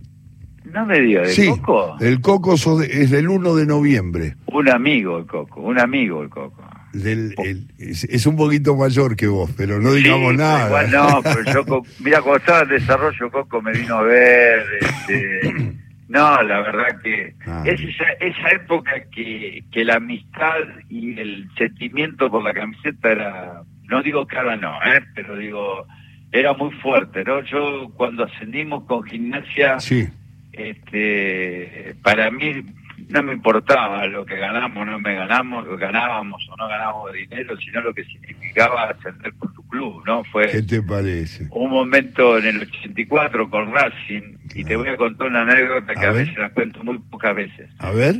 No 0.73 0.85
me 0.85 0.99
digas, 0.99 1.27
¿de 1.29 1.33
sí, 1.33 1.47
Coco? 1.47 1.97
el 2.01 2.19
Coco 2.21 2.57
sos 2.57 2.79
de- 2.81 3.03
es 3.03 3.09
del 3.09 3.29
1 3.29 3.55
de 3.55 3.65
noviembre. 3.65 4.35
Un 4.47 4.69
amigo 4.69 5.17
el 5.17 5.25
Coco, 5.25 5.61
un 5.61 5.79
amigo 5.79 6.21
el 6.23 6.29
Coco. 6.29 6.61
Del, 6.93 7.35
el- 7.43 7.67
es, 7.77 8.03
es 8.05 8.25
un 8.25 8.35
poquito 8.35 8.75
mayor 8.75 9.15
que 9.15 9.27
vos, 9.27 9.49
pero 9.55 9.79
no 9.79 9.93
digamos 9.93 10.31
Sí, 10.31 10.37
nada. 10.37 10.65
Igual 10.67 10.91
no, 10.91 11.21
pero 11.23 11.43
yo, 11.65 11.81
mira, 12.03 12.21
cuando 12.21 12.37
estaba 12.39 12.61
en 12.63 12.69
desarrollo, 12.69 13.31
Coco 13.31 13.61
me 13.61 13.71
vino 13.73 13.95
a 13.95 14.01
ver. 14.03 14.59
Este, 14.81 15.73
no, 16.09 16.41
la 16.43 16.61
verdad 16.61 17.01
que 17.03 17.33
Ah. 17.45 17.63
es 17.65 17.79
esa, 17.81 18.05
esa 18.19 18.49
época 18.51 18.91
que, 19.11 19.63
que 19.71 19.83
la 19.85 19.95
amistad 19.95 20.59
y 20.89 21.19
el 21.19 21.49
sentimiento 21.57 22.29
por 22.31 22.43
la 22.43 22.53
camiseta 22.53 23.11
era, 23.11 23.61
no 23.83 24.01
digo 24.01 24.25
ahora 24.35 24.55
no, 24.55 24.73
¿eh? 24.83 25.01
pero 25.15 25.35
digo, 25.37 25.85
era 26.31 26.53
muy 26.53 26.71
fuerte, 26.75 27.23
¿no? 27.23 27.41
Yo 27.41 27.89
cuando 27.95 28.23
ascendimos 28.25 28.83
con 28.85 29.03
gimnasia, 29.03 29.79
Sí, 29.79 30.07
este, 30.53 31.95
para 32.03 32.29
mí 32.31 32.63
no 33.09 33.23
me 33.23 33.33
importaba 33.33 34.05
lo 34.07 34.25
que 34.25 34.35
ganamos, 34.37 34.85
no 34.85 34.99
me 34.99 35.13
ganamos, 35.15 35.65
ganábamos 35.77 36.45
o 36.49 36.57
no 36.57 36.67
ganábamos 36.67 37.13
dinero, 37.13 37.55
sino 37.57 37.81
lo 37.81 37.93
que 37.93 38.03
significaba 38.05 38.83
ascender 38.89 39.33
tu 39.53 39.56
club, 39.67 40.03
¿no? 40.05 40.23
Fue 40.25 40.47
¿qué 40.47 40.61
te 40.61 40.81
parece? 40.81 41.47
un 41.51 41.69
momento 41.69 42.37
en 42.37 42.45
el 42.45 42.61
84 42.61 43.49
con 43.49 43.71
Racing 43.73 44.37
y 44.55 44.63
te 44.63 44.75
voy 44.75 44.89
a 44.89 44.97
contar 44.97 45.27
una 45.27 45.41
anécdota 45.41 45.93
que 45.93 46.05
A 46.05 46.11
veces 46.11 46.37
la 46.37 46.49
cuento 46.49 46.83
muy 46.83 46.97
pocas 46.99 47.35
veces. 47.35 47.69
A 47.79 47.91
ver, 47.91 48.15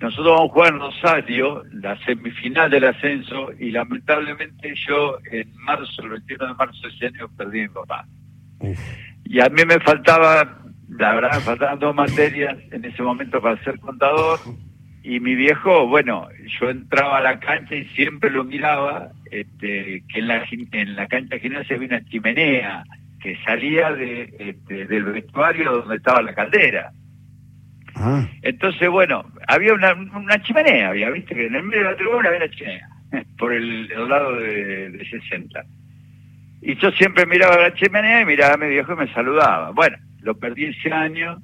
Nosotros 0.00 0.26
vamos 0.26 0.50
a 0.50 0.52
jugar 0.52 0.72
en 0.74 0.80
Rosario, 0.80 1.62
la 1.72 1.98
semifinal 2.04 2.70
del 2.70 2.84
ascenso, 2.84 3.50
y 3.58 3.70
lamentablemente 3.70 4.74
yo 4.86 5.18
en 5.30 5.50
marzo, 5.56 6.02
el 6.02 6.10
21 6.10 6.46
de 6.48 6.54
marzo 6.54 6.80
de 6.82 6.94
ese 6.94 7.06
año, 7.06 7.28
perdí 7.36 7.60
a 7.60 7.62
mi 7.62 7.68
papá. 7.68 8.06
Uf, 8.60 8.78
Y 9.24 9.40
a 9.40 9.48
mí 9.48 9.62
me 9.66 9.80
faltaba, 9.80 10.60
la 10.88 11.14
verdad, 11.14 11.34
me 11.34 11.40
faltaban 11.40 11.78
dos 11.78 11.94
materias 11.94 12.56
en 12.72 12.84
ese 12.84 13.02
momento 13.02 13.40
para 13.40 13.62
ser 13.64 13.78
contador. 13.80 14.38
Y 15.02 15.20
mi 15.20 15.34
viejo, 15.34 15.86
bueno, 15.86 16.28
yo 16.60 16.68
entraba 16.68 17.18
a 17.18 17.20
la 17.22 17.38
cancha 17.38 17.74
y 17.74 17.84
siempre 17.94 18.28
lo 18.28 18.42
miraba, 18.44 19.12
este, 19.30 20.02
que 20.08 20.18
en 20.18 20.28
la, 20.28 20.44
en 20.50 20.96
la 20.96 21.06
cancha 21.06 21.34
de 21.36 21.40
gimnasia 21.40 21.76
había 21.76 21.88
una 21.88 22.04
chimenea 22.04 22.84
que 23.20 23.36
salía 23.44 23.92
de, 23.92 24.32
este, 24.38 24.86
del 24.86 25.04
vestuario 25.04 25.72
donde 25.72 25.96
estaba 25.96 26.22
la 26.22 26.34
caldera. 26.34 26.90
ah, 27.96 28.26
Entonces, 28.42 28.88
bueno, 28.88 29.24
había 29.48 29.74
una, 29.74 29.94
una 29.94 30.40
chimenea, 30.42 30.90
había, 30.90 31.10
viste, 31.10 31.34
que 31.34 31.46
en 31.46 31.54
el 31.54 31.62
medio 31.62 31.84
de 31.84 31.90
la 31.90 31.96
tribuna 31.96 32.28
había 32.28 32.44
una 32.44 32.50
chimenea, 32.54 32.88
por 33.38 33.52
el, 33.52 33.90
el 33.90 34.08
lado 34.08 34.36
de, 34.36 34.90
de 34.90 35.04
60. 35.08 35.64
Y 36.62 36.74
yo 36.76 36.90
siempre 36.92 37.26
miraba 37.26 37.56
la 37.56 37.74
chimenea 37.74 38.22
y 38.22 38.26
miraba 38.26 38.54
a 38.54 38.58
mi 38.58 38.68
viejo 38.68 38.92
y 38.92 38.96
me 38.96 39.12
saludaba. 39.12 39.70
Bueno, 39.72 39.96
lo 40.20 40.36
perdí 40.38 40.64
ese 40.66 40.92
año 40.92 41.38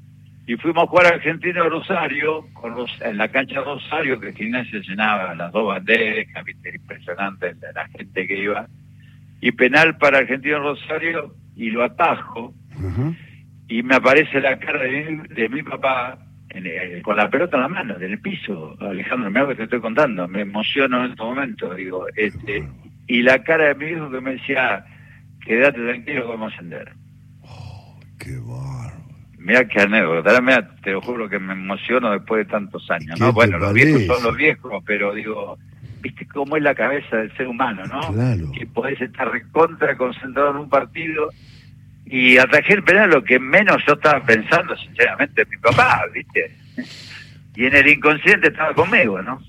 y 0.46 0.56
fuimos 0.56 0.84
a 0.84 0.86
jugar 0.88 1.06
a 1.06 1.08
Argentino 1.16 1.68
Rosario, 1.68 2.46
con 2.52 2.74
Ros- 2.74 3.00
en 3.02 3.16
la 3.16 3.28
cancha 3.28 3.60
de 3.60 3.64
Rosario, 3.64 4.18
que 4.20 4.28
el 4.28 4.34
gimnasio 4.34 4.80
llenaba 4.80 5.34
las 5.34 5.52
dos 5.52 5.66
banderas, 5.68 6.26
impresionante 6.74 7.54
la, 7.60 7.72
la 7.72 7.88
gente 7.88 8.26
que 8.26 8.38
iba. 8.42 8.66
Y 9.40 9.52
penal 9.52 9.96
para 9.98 10.18
Argentino 10.18 10.58
Rosario 10.60 11.34
y 11.56 11.70
lo 11.70 11.84
atajo 11.84 12.54
y 13.68 13.82
me 13.82 13.94
aparece 13.96 14.40
la 14.40 14.58
cara 14.58 14.82
de 14.82 14.90
mi, 15.10 15.28
de 15.28 15.48
mi 15.48 15.62
papá 15.62 16.18
en 16.50 16.66
el- 16.66 17.02
con 17.02 17.16
la 17.16 17.30
pelota 17.30 17.56
en 17.56 17.62
la 17.62 17.68
mano, 17.68 17.96
en 17.96 18.02
el 18.12 18.20
piso. 18.20 18.76
Alejandro, 18.80 19.30
mira 19.30 19.42
lo 19.42 19.48
que 19.48 19.54
te 19.56 19.62
estoy 19.64 19.80
contando, 19.80 20.26
me 20.28 20.40
emociono 20.42 21.04
en 21.04 21.10
este 21.12 21.22
momento. 21.22 21.72
Digo, 21.74 22.06
este, 22.16 22.68
y 23.06 23.22
la 23.22 23.42
cara 23.44 23.68
de 23.68 23.74
mi 23.74 23.86
hijo 23.92 24.10
que 24.10 24.20
me 24.20 24.32
decía, 24.32 24.84
quédate 25.44 25.78
tranquilo 25.80 26.28
vamos 26.28 26.52
a 26.52 26.56
ascender. 26.56 26.92
Qué 28.18 28.36
bárbaro. 28.38 28.61
Mira 29.42 29.66
qué 29.66 29.80
anécdota, 29.80 30.40
mirá, 30.40 30.68
te 30.82 30.92
lo 30.92 31.00
juro 31.00 31.28
que 31.28 31.38
me 31.38 31.52
emociono 31.52 32.12
después 32.12 32.46
de 32.46 32.50
tantos 32.50 32.88
años. 32.90 33.14
¿Qué 33.18 33.24
¿no? 33.24 33.32
Bueno, 33.32 33.58
los 33.58 33.72
viejos 33.72 34.04
son 34.06 34.22
los 34.22 34.36
viejos, 34.36 34.82
pero 34.86 35.12
digo, 35.12 35.58
viste 36.00 36.26
cómo 36.26 36.56
es 36.56 36.62
la 36.62 36.74
cabeza 36.74 37.16
del 37.16 37.36
ser 37.36 37.48
humano, 37.48 37.82
¿no? 37.86 38.12
Claro. 38.12 38.52
que 38.52 38.66
podés 38.66 39.00
estar 39.00 39.30
recontra 39.30 39.96
concentrado 39.96 40.50
en 40.50 40.56
un 40.58 40.68
partido 40.68 41.30
y 42.06 42.36
atajé 42.36 42.74
el 42.74 42.84
penal 42.84 43.10
lo 43.10 43.24
que 43.24 43.38
menos 43.38 43.82
yo 43.86 43.94
estaba 43.94 44.22
pensando 44.24 44.76
sinceramente 44.76 45.46
mi 45.48 45.56
papá 45.58 46.02
viste 46.12 46.54
y 47.54 47.64
en 47.64 47.76
el 47.76 47.88
inconsciente 47.88 48.48
estaba 48.48 48.74
conmigo 48.74 49.22
no 49.22 49.40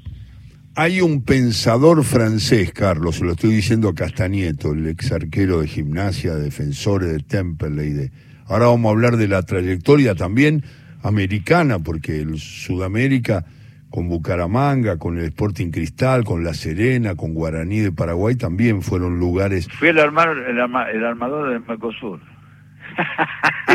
Hay 0.75 1.01
un 1.01 1.23
pensador 1.23 2.03
francés, 2.03 2.71
Carlos, 2.71 3.21
lo 3.21 3.33
estoy 3.33 3.55
diciendo 3.55 3.89
a 3.89 3.95
Castanieto, 3.95 4.71
el 4.71 4.87
ex 4.87 5.11
arquero 5.11 5.61
de 5.61 5.67
gimnasia, 5.67 6.33
defensor 6.33 7.03
de 7.03 7.19
Temperley. 7.19 7.91
De... 7.91 8.11
Ahora 8.47 8.67
vamos 8.67 8.89
a 8.89 8.91
hablar 8.91 9.17
de 9.17 9.27
la 9.27 9.41
trayectoria 9.43 10.15
también 10.15 10.63
americana, 11.01 11.79
porque 11.79 12.19
el 12.21 12.37
Sudamérica, 12.39 13.45
con 13.89 14.07
Bucaramanga, 14.09 14.97
con 14.97 15.17
el 15.17 15.25
Sporting 15.25 15.69
Cristal, 15.71 16.23
con 16.23 16.43
La 16.43 16.53
Serena, 16.53 17.15
con 17.15 17.33
Guaraní 17.33 17.79
de 17.79 17.91
Paraguay, 17.91 18.35
también 18.35 18.81
fueron 18.81 19.19
lugares. 19.19 19.67
fui 19.79 19.89
el, 19.89 19.99
armar, 19.99 20.29
el, 20.29 20.59
arma- 20.59 20.89
el 20.91 21.05
armador 21.05 21.49
del 21.51 21.61
Mercosur 21.67 22.19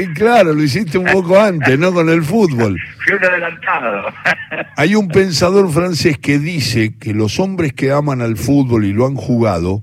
Y 0.00 0.06
claro, 0.14 0.54
lo 0.54 0.62
hiciste 0.62 0.96
un 0.98 1.06
poco 1.06 1.38
antes, 1.40 1.78
¿no? 1.78 1.92
Con 1.92 2.08
el 2.08 2.22
fútbol. 2.22 2.76
fui 3.04 3.16
un 3.16 3.24
adelantado 3.24 4.08
Hay 4.76 4.94
un 4.94 5.08
pensador 5.08 5.70
francés 5.72 6.18
que 6.18 6.38
dice 6.38 6.96
que 6.98 7.14
los 7.14 7.38
hombres 7.40 7.72
que 7.72 7.90
aman 7.92 8.20
al 8.22 8.36
fútbol 8.36 8.84
y 8.84 8.92
lo 8.92 9.06
han 9.06 9.16
jugado, 9.16 9.82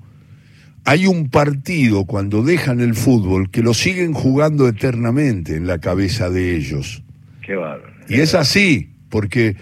hay 0.85 1.07
un 1.07 1.29
partido 1.29 2.05
cuando 2.05 2.43
dejan 2.43 2.79
el 2.79 2.93
fútbol 2.93 3.49
que 3.49 3.63
lo 3.63 3.73
siguen 3.73 4.13
jugando 4.13 4.67
eternamente 4.67 5.55
en 5.55 5.65
la 5.65 5.79
cabeza 5.79 6.29
de 6.29 6.55
ellos. 6.55 7.03
qué 7.41 7.55
bárbaro 7.55 7.91
Y 8.07 8.19
es 8.19 8.35
así, 8.35 8.91
porque 9.09 9.55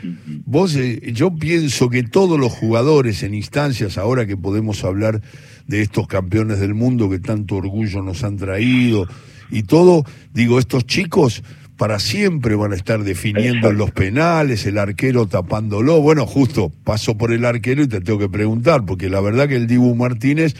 vos, 0.46 0.75
eh, 0.75 1.13
yo 1.13 1.34
pienso 1.36 1.89
que 1.89 2.03
todos 2.03 2.38
los 2.38 2.51
jugadores 2.51 3.24
en 3.24 3.34
instancias, 3.34 3.98
ahora 3.98 4.25
que 4.25 4.36
podemos 4.36 4.84
hablar 4.84 5.22
de 5.65 5.82
estos 5.82 6.08
campeones 6.08 6.60
del 6.60 6.74
mundo 6.74 7.10
que 7.10 7.20
tanto 7.20 7.56
orgullo 7.56 8.01
nos 8.01 8.25
han 8.25 8.36
traído 8.36 9.08
y 9.50 9.63
todo, 9.63 10.03
digo, 10.34 10.60
estos 10.60 10.86
chicos 10.86 11.42
para 11.77 12.00
siempre 12.00 12.56
van 12.56 12.72
a 12.72 12.75
estar 12.75 13.03
definiendo 13.03 13.70
en 13.70 13.77
los 13.77 13.92
penales, 13.92 14.65
el 14.65 14.77
arquero 14.77 15.27
tapándolo. 15.27 16.01
Bueno, 16.01 16.25
justo 16.25 16.72
paso 16.84 17.18
por 17.18 17.32
el 17.32 17.46
arquero 17.46 17.82
y 17.82 17.88
te 17.88 18.00
tengo 18.00 18.20
que 18.20 18.30
preguntar, 18.30 18.86
porque 18.86 19.10
la 19.10 19.22
verdad 19.22 19.48
que 19.48 19.56
el 19.56 19.68
Dibu 19.68 19.96
Martínez 19.96 20.56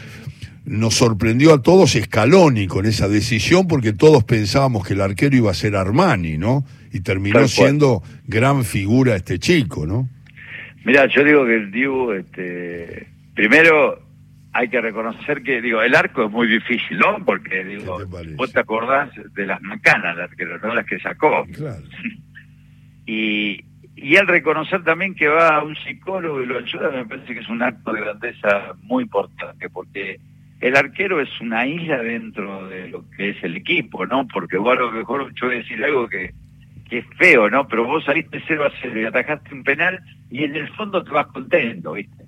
nos 0.64 0.94
sorprendió 0.94 1.52
a 1.54 1.62
todos 1.62 1.92
Scaloni 1.92 2.66
con 2.66 2.86
esa 2.86 3.08
decisión 3.08 3.66
porque 3.68 3.92
todos 3.92 4.24
pensábamos 4.24 4.86
que 4.86 4.94
el 4.94 5.00
arquero 5.00 5.36
iba 5.36 5.50
a 5.50 5.54
ser 5.54 5.76
Armani, 5.76 6.38
¿no? 6.38 6.64
Y 6.92 7.00
terminó 7.00 7.34
Tal 7.34 7.42
cual. 7.42 7.48
siendo 7.48 8.02
gran 8.26 8.64
figura 8.64 9.16
este 9.16 9.38
chico, 9.38 9.86
¿no? 9.86 10.08
Mira, 10.84 11.06
yo 11.06 11.24
digo 11.24 11.44
que 11.44 11.54
el 11.54 11.70
Dibu, 11.70 12.12
este, 12.12 13.08
primero 13.34 14.02
hay 14.52 14.68
que 14.68 14.80
reconocer 14.80 15.42
que, 15.42 15.60
digo, 15.60 15.82
el 15.82 15.94
arco 15.94 16.26
es 16.26 16.30
muy 16.30 16.46
difícil, 16.46 16.98
¿no? 16.98 17.24
Porque, 17.24 17.64
digo, 17.64 17.98
vos 18.36 18.52
te 18.52 18.60
acordás 18.60 19.10
de 19.34 19.46
las 19.46 19.60
macanas, 19.62 20.16
las 20.16 20.30
que, 20.34 20.44
no 20.44 20.74
las 20.74 20.86
que 20.86 20.98
sacó. 21.00 21.44
Claro. 21.52 21.82
Y, 23.06 23.62
y 23.96 24.16
el 24.16 24.26
reconocer 24.26 24.82
también 24.82 25.14
que 25.14 25.28
va 25.28 25.58
a 25.58 25.62
un 25.62 25.76
psicólogo 25.76 26.42
y 26.42 26.46
lo 26.46 26.56
ayuda, 26.56 26.90
me 26.90 27.04
parece 27.04 27.34
que 27.34 27.40
es 27.40 27.48
un 27.50 27.62
acto 27.62 27.92
de 27.92 28.00
grandeza 28.00 28.74
muy 28.80 29.02
importante, 29.02 29.68
porque 29.68 30.18
el 30.66 30.76
arquero 30.76 31.20
es 31.20 31.28
una 31.42 31.66
isla 31.66 31.98
dentro 31.98 32.66
de 32.68 32.88
lo 32.88 33.04
que 33.10 33.30
es 33.30 33.44
el 33.44 33.54
equipo, 33.56 34.06
¿no? 34.06 34.26
Porque 34.28 34.56
vos 34.56 34.72
a 34.76 34.80
lo 34.80 34.90
mejor 34.92 35.30
yo 35.34 35.46
voy 35.46 35.56
a 35.56 35.58
decir 35.58 35.84
algo 35.84 36.08
que, 36.08 36.32
que 36.88 36.98
es 36.98 37.06
feo, 37.18 37.50
¿no? 37.50 37.68
Pero 37.68 37.84
vos 37.84 38.02
saliste 38.04 38.42
0 38.48 38.64
a 38.64 38.72
0 38.80 38.98
y 39.00 39.04
atajaste 39.04 39.54
un 39.54 39.62
penal 39.62 40.00
y 40.30 40.44
en 40.44 40.56
el 40.56 40.68
fondo 40.70 41.04
te 41.04 41.10
vas 41.10 41.26
contento, 41.26 41.92
¿viste? 41.92 42.24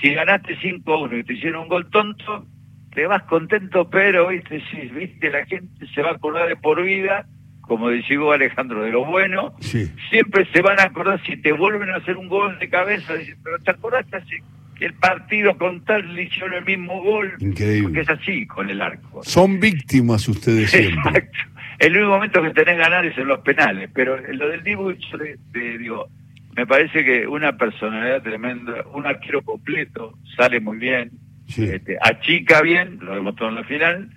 Si 0.00 0.14
ganaste 0.14 0.56
5 0.62 0.92
a 0.94 0.98
1 1.02 1.16
y 1.18 1.24
te 1.24 1.32
hicieron 1.34 1.62
un 1.62 1.68
gol 1.68 1.90
tonto, 1.90 2.46
te 2.94 3.06
vas 3.08 3.24
contento, 3.24 3.90
pero, 3.90 4.28
¿viste? 4.28 4.62
Sí, 4.70 4.88
¿viste? 4.94 5.28
La 5.30 5.44
gente 5.46 5.84
se 5.92 6.00
va 6.02 6.10
a 6.10 6.14
acordar 6.14 6.48
de 6.48 6.54
por 6.56 6.80
vida, 6.84 7.26
como 7.62 7.88
decía 7.88 8.18
Alejandro, 8.32 8.84
de 8.84 8.92
lo 8.92 9.04
bueno, 9.04 9.52
Sí. 9.58 9.90
siempre 10.10 10.46
se 10.52 10.62
van 10.62 10.78
a 10.78 10.84
acordar 10.84 11.20
si 11.24 11.36
te 11.38 11.50
vuelven 11.50 11.90
a 11.90 11.96
hacer 11.96 12.16
un 12.16 12.28
gol 12.28 12.56
de 12.60 12.68
cabeza, 12.68 13.14
pero 13.42 13.58
te 13.58 13.70
acordaste 13.72 14.16
así 14.16 14.36
el 14.80 14.94
partido 14.94 15.56
con 15.58 15.84
tal 15.84 16.14
le 16.14 16.24
hicieron 16.24 16.54
el 16.54 16.64
mismo 16.64 17.02
gol, 17.02 17.32
Increíble. 17.38 17.82
porque 17.82 18.00
es 18.00 18.08
así 18.10 18.46
con 18.46 18.68
el 18.70 18.80
arco. 18.80 19.22
Son 19.22 19.60
víctimas 19.60 20.28
ustedes 20.28 20.70
siempre. 20.70 20.98
Exacto. 21.10 21.38
El 21.78 21.96
único 21.96 22.10
momento 22.10 22.42
que 22.42 22.50
tenés 22.50 22.76
ganar 22.78 23.06
es 23.06 23.16
en 23.16 23.26
los 23.28 23.40
penales, 23.40 23.88
pero 23.94 24.18
lo 24.18 24.48
del 24.48 24.62
Dibu, 24.62 24.92
yo 24.92 25.16
le 25.16 25.36
digo, 25.78 26.08
me 26.56 26.66
parece 26.66 27.04
que 27.04 27.26
una 27.26 27.56
personalidad 27.56 28.22
tremenda, 28.22 28.84
un 28.92 29.06
arquero 29.06 29.40
completo, 29.42 30.14
sale 30.36 30.60
muy 30.60 30.76
bien, 30.78 31.10
Sí. 31.46 31.64
este, 31.64 31.96
achica 32.00 32.60
bien, 32.62 32.98
lo 33.00 33.14
demostró 33.14 33.48
en 33.48 33.54
la 33.56 33.64
final, 33.64 34.10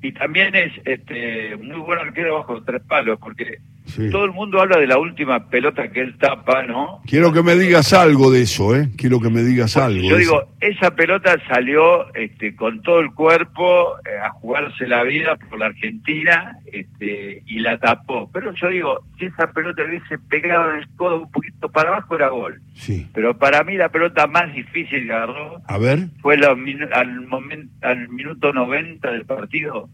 y 0.00 0.12
también 0.12 0.54
es 0.54 0.72
este 0.84 1.56
muy 1.56 1.80
buen 1.80 1.98
arquero 1.98 2.36
bajo 2.36 2.62
tres 2.62 2.80
palos, 2.88 3.18
porque 3.20 3.58
Sí. 3.88 4.10
Todo 4.10 4.24
el 4.26 4.32
mundo 4.32 4.60
habla 4.60 4.78
de 4.78 4.86
la 4.86 4.98
última 4.98 5.48
pelota 5.48 5.90
que 5.90 6.00
él 6.00 6.16
tapa, 6.18 6.62
¿no? 6.62 7.00
Quiero 7.06 7.32
que 7.32 7.42
me 7.42 7.54
digas 7.54 7.92
algo 7.92 8.30
de 8.30 8.42
eso, 8.42 8.76
¿eh? 8.76 8.90
Quiero 8.96 9.20
que 9.20 9.30
me 9.30 9.42
digas 9.42 9.76
algo. 9.76 10.08
Yo 10.08 10.16
digo, 10.16 10.42
eso. 10.60 10.76
esa 10.78 10.94
pelota 10.94 11.36
salió 11.48 12.12
este, 12.14 12.54
con 12.54 12.82
todo 12.82 13.00
el 13.00 13.12
cuerpo 13.12 13.96
eh, 13.98 14.18
a 14.22 14.30
jugarse 14.30 14.86
la 14.86 15.02
vida 15.04 15.36
por 15.36 15.58
la 15.58 15.66
Argentina 15.66 16.58
este, 16.72 17.42
y 17.46 17.60
la 17.60 17.78
tapó. 17.78 18.30
Pero 18.32 18.52
yo 18.54 18.68
digo, 18.68 19.00
si 19.18 19.26
esa 19.26 19.50
pelota 19.52 19.82
hubiese 19.84 20.18
pegado 20.28 20.72
el 20.74 20.88
codo 20.96 21.22
un 21.22 21.30
poquito 21.30 21.68
para 21.68 21.90
abajo, 21.90 22.14
era 22.14 22.28
gol. 22.28 22.60
Sí. 22.74 23.06
Pero 23.14 23.38
para 23.38 23.64
mí 23.64 23.76
la 23.76 23.88
pelota 23.88 24.26
más 24.26 24.52
difícil 24.54 25.06
que 25.06 25.12
agarró 25.12 25.62
A 25.66 25.78
ver. 25.78 26.08
fue 26.20 26.36
la 26.36 26.48
al, 26.92 27.26
momento, 27.26 27.72
al 27.82 28.08
minuto 28.08 28.52
90 28.52 29.10
del 29.10 29.24
partido, 29.24 29.88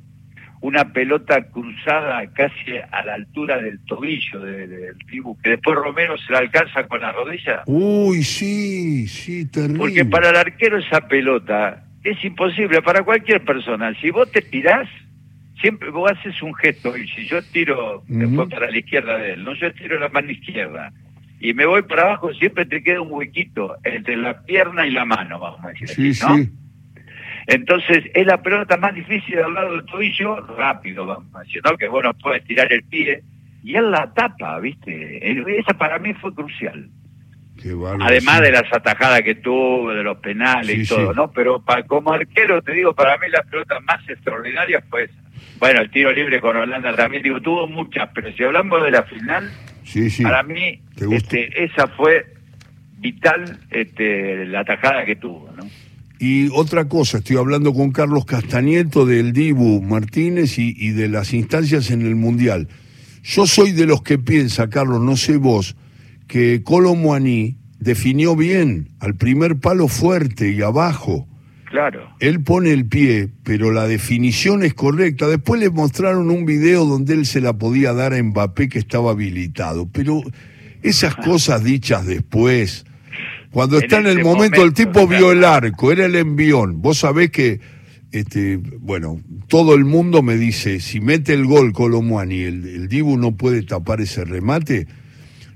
una 0.65 0.95
pelota 0.95 1.43
cruzada 1.51 2.27
casi 2.33 2.73
a 2.91 3.05
la 3.05 3.15
altura 3.15 3.61
del 3.61 3.79
tobillo 3.85 4.41
de- 4.41 4.67
de- 4.67 4.77
del 4.79 4.97
Dibu, 5.11 5.39
que 5.43 5.51
después 5.51 5.77
Romero 5.77 6.17
se 6.17 6.33
la 6.33 6.39
alcanza 6.39 6.85
con 6.85 7.03
la 7.03 7.13
rodilla. 7.13 7.63
Uy, 7.67 8.23
sí, 8.23 9.07
sí, 9.07 9.45
terrible. 9.45 9.79
Porque 9.79 10.05
para 10.07 10.31
el 10.31 10.37
arquero 10.37 10.79
esa 10.79 11.07
pelota 11.07 11.85
es 12.03 12.23
imposible, 12.25 12.81
para 12.81 13.03
cualquier 13.03 13.45
persona. 13.45 13.93
Si 14.01 14.09
vos 14.11 14.31
te 14.33 14.41
tirás, 14.41 14.89
siempre 15.61 15.91
vos 15.91 16.11
haces 16.11 16.41
un 16.43 16.55
gesto, 16.55 16.97
y 16.97 17.09
si 17.09 17.27
yo 17.27 17.43
tiro 17.53 18.03
después 18.09 18.49
para 18.49 18.71
la 18.71 18.79
izquierda 18.79 19.19
de 19.19 19.35
él, 19.35 19.45
no 19.45 19.55
yo 19.55 19.71
tiro 19.75 19.99
la 19.99 20.09
mano 20.09 20.31
izquierda, 20.31 20.93
y 21.41 21.53
me 21.53 21.67
voy 21.67 21.83
para 21.83 22.05
abajo, 22.05 22.33
siempre 22.33 22.65
te 22.65 22.83
queda 22.83 23.03
un 23.03 23.13
huequito 23.13 23.77
entre 23.85 24.17
la 24.17 24.41
pierna 24.47 24.87
y 24.87 24.93
la 24.93 25.05
mano, 25.05 25.39
vamos 25.39 25.63
a 25.63 25.69
decir. 25.69 25.89
Sí, 25.89 26.09
así, 26.11 26.23
¿no? 26.27 26.37
sí. 26.39 26.51
Entonces 27.47 28.05
es 28.15 28.27
la 28.27 28.43
pelota 28.43 28.77
más 28.77 28.95
difícil 28.95 29.39
al 29.39 29.53
lado 29.55 29.73
del 29.77 29.85
tobillo, 29.87 30.37
rápido, 30.57 31.05
vamos 31.07 31.35
a 31.35 31.41
decir, 31.41 31.61
¿no? 31.65 31.77
Que 31.77 31.89
vos 31.89 32.03
no 32.03 32.15
puedes 32.15 32.45
tirar 32.45 32.73
el 32.73 32.83
pie, 32.85 33.23
y 33.63 33.75
él 33.77 33.91
la 33.91 34.13
tapa, 34.15 34.59
¿viste? 34.61 35.21
Esa 35.59 35.75
para 35.75 35.99
mí 35.99 36.15
fue 36.15 36.35
crucial. 36.35 36.89
Qué 37.63 37.73
Además 38.01 38.39
sí. 38.39 38.43
de 38.45 38.51
las 38.51 38.73
atajadas 38.73 39.23
que 39.23 39.37
tuvo, 39.37 39.93
de 39.93 40.03
los 40.03 40.19
penales 40.19 40.75
Sí, 40.75 40.83
y 40.83 40.87
todo, 40.87 41.11
sí. 41.13 41.17
¿no? 41.17 41.31
Pero 41.31 41.63
pa- 41.63 41.83
como 41.85 42.13
arquero, 42.13 42.61
te 42.63 42.73
digo, 42.73 42.95
para 42.95 43.17
mí 43.19 43.27
la 43.31 43.43
pelota 43.43 43.79
más 43.81 44.07
extraordinaria 44.09 44.83
fue 44.91 45.05
esa. 45.05 45.15
Bueno, 45.61 45.81
el 45.81 45.91
tiro 45.91 46.13
libre 46.13 46.41
con 46.41 46.57
Holanda 46.57 46.95
también, 46.97 47.23
digo, 47.23 47.41
tuvo 47.41 47.67
muchas, 47.69 48.11
pero 48.15 48.33
si 48.33 48.43
hablamos 48.43 48.83
de 48.83 48.91
la 48.91 49.03
final, 49.05 49.51
para 50.23 50.43
mí 50.43 50.81
este, 51.13 51.65
esa 51.65 51.87
fue 51.89 52.27
vital 52.99 53.59
este, 53.71 54.47
la 54.47 54.61
atajada 54.61 55.05
que 55.05 55.17
tuvo, 55.17 55.51
¿no? 55.57 55.65
Y 56.27 56.49
otra 56.55 56.89
cosa, 56.89 57.19
estoy 57.19 57.37
hablando 57.37 57.75
con 57.75 57.93
Carlos 57.93 58.25
Castañeto 58.25 59.05
del 59.05 59.35
Dibu 59.35 59.83
Martínez 59.83 60.59
y, 60.59 60.75
y 60.75 60.93
de 60.93 61.11
las 61.11 61.35
instancias 61.35 61.91
en 61.91 62.01
el 62.01 62.15
Mundial. 62.15 62.69
Yo 63.23 63.47
soy 63.47 63.73
de 63.73 63.85
los 63.85 64.01
que 64.01 64.17
piensa, 64.17 64.71
Carlos, 64.71 65.03
no 65.03 65.19
sé 65.19 65.37
vos, 65.37 65.77
que 66.27 66.63
Colomuani 66.63 67.59
definió 67.79 68.37
bien 68.37 68.89
al 69.01 69.17
primer 69.17 69.59
palo 69.61 69.87
fuerte 69.87 70.51
y 70.51 70.63
abajo. 70.63 71.29
Claro. 71.67 72.09
Él 72.21 72.43
pone 72.43 72.73
el 72.73 72.87
pie, 72.87 73.29
pero 73.43 73.71
la 73.71 73.87
definición 73.87 74.63
es 74.63 74.73
correcta. 74.73 75.29
Después 75.29 75.61
le 75.61 75.69
mostraron 75.69 76.31
un 76.31 76.47
video 76.47 76.87
donde 76.87 77.13
él 77.13 77.27
se 77.27 77.43
la 77.43 77.59
podía 77.59 77.93
dar 77.93 78.15
a 78.15 78.23
Mbappé 78.23 78.71
que 78.71 78.79
estaba 78.79 79.11
habilitado. 79.11 79.91
Pero 79.93 80.23
esas 80.81 81.17
cosas 81.17 81.63
dichas 81.63 82.07
después, 82.07 82.87
cuando 83.55 83.79
En 83.79 83.85
está 83.85 84.01
en 84.01 84.09
el 84.09 84.23
momento, 84.23 84.65
el 84.65 84.75
tipo 84.75 85.07
vio 85.07 85.31
el 85.31 85.45
arco, 85.45 85.93
era 85.93 86.07
el 86.07 86.17
envión. 86.17 86.83
Vos 86.83 86.99
sabés 86.99 87.31
que, 87.31 87.61
este, 88.11 88.57
bueno, 88.57 89.21
todo 89.47 89.75
el 89.75 89.85
mundo 89.85 90.23
me 90.23 90.37
dice, 90.37 90.81
si 90.81 91.01
mete 91.01 91.35
el 91.35 91.47
gol 91.47 91.73
Colomwani, 91.73 92.41
el, 92.41 92.67
el 92.67 92.89
Dibu 92.89 93.17
no 93.17 93.37
puede 93.37 93.63
tapar 93.63 94.01
ese 94.01 94.25
remate, 94.25 94.89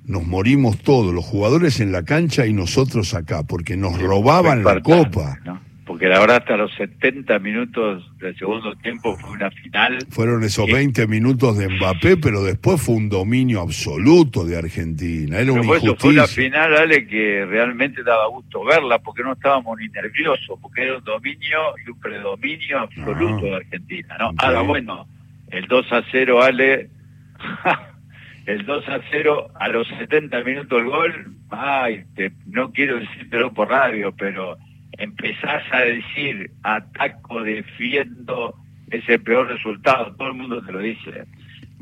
nos 0.07 0.25
morimos 0.25 0.79
todos, 0.79 1.13
los 1.13 1.25
jugadores 1.25 1.81
en 1.81 1.91
la 1.91 2.05
cancha 2.05 2.47
y 2.47 2.53
nosotros 2.53 3.15
acá, 3.15 3.43
porque 3.43 3.77
nos 3.77 4.01
robaban 4.01 4.63
la 4.63 4.81
copa. 4.81 5.41
¿no? 5.45 5.68
Porque 5.89 6.07
la 6.07 6.21
verdad 6.21 6.37
hasta 6.37 6.57
los 6.59 6.71
70 6.77 7.39
minutos 7.39 8.05
del 8.19 8.37
segundo 8.39 8.75
tiempo 8.77 9.17
fue 9.17 9.31
una 9.31 9.51
final 9.51 9.99
Fueron 10.11 10.45
esos 10.45 10.67
Sí. 10.67 10.73
20 10.73 11.07
minutos 11.09 11.57
de 11.59 11.67
Mbappé, 11.69 12.19
pero 12.19 12.45
después 12.45 12.81
fue 12.81 12.95
un 12.95 13.09
dominio 13.09 13.63
absoluto 13.63 14.45
de 14.45 14.59
Argentina. 14.59 15.39
Era 15.41 15.51
una 15.53 15.63
eso 15.63 15.69
fue 15.97 16.11
una 16.11 16.23
injusticia. 16.25 16.27
final, 16.45 16.77
Ale, 16.77 17.07
que 17.07 17.45
realmente 17.47 18.03
daba 18.05 18.27
gusto 18.29 18.63
verla, 18.65 18.99
porque 18.99 19.23
no 19.23 19.33
estábamos 19.33 19.79
ni 19.79 19.89
nerviosos, 19.89 20.59
porque 20.61 20.83
era 20.83 20.99
un 20.99 21.05
dominio 21.05 21.59
y 21.87 21.91
un 21.91 21.99
predominio 21.99 22.79
absoluto 22.81 23.47
Ah. 23.47 23.49
de 23.51 23.57
Argentina, 23.57 24.17
¿no? 24.19 24.29
Ok. 24.29 24.35
Ahora, 24.45 24.61
bueno, 24.61 25.07
el 25.51 25.67
2 25.67 25.87
a 25.93 26.03
0, 26.13 26.43
Ale, 26.43 26.91
el 28.47 28.65
2 28.67 28.89
a 28.89 29.01
0 29.11 29.49
a 29.59 29.69
los 29.69 29.87
70 29.99 30.43
minutos 30.43 30.79
el 30.81 30.87
gol, 30.87 31.35
ay, 31.51 32.05
te- 32.15 32.33
no 32.47 32.73
quiero 32.73 32.99
decírtelo 32.99 33.53
por 33.53 33.69
radio, 33.69 34.13
pero 34.17 34.57
empezás 34.99 35.63
a 35.73 35.79
decir, 35.81 36.51
ataco, 36.63 37.43
defiendo, 37.43 38.55
es 38.91 39.09
el 39.09 39.23
peor 39.23 39.49
resultado, 39.49 40.15
todo 40.17 40.29
el 40.29 40.35
mundo 40.35 40.63
te 40.65 40.73
lo 40.73 40.81
dice. 40.81 41.25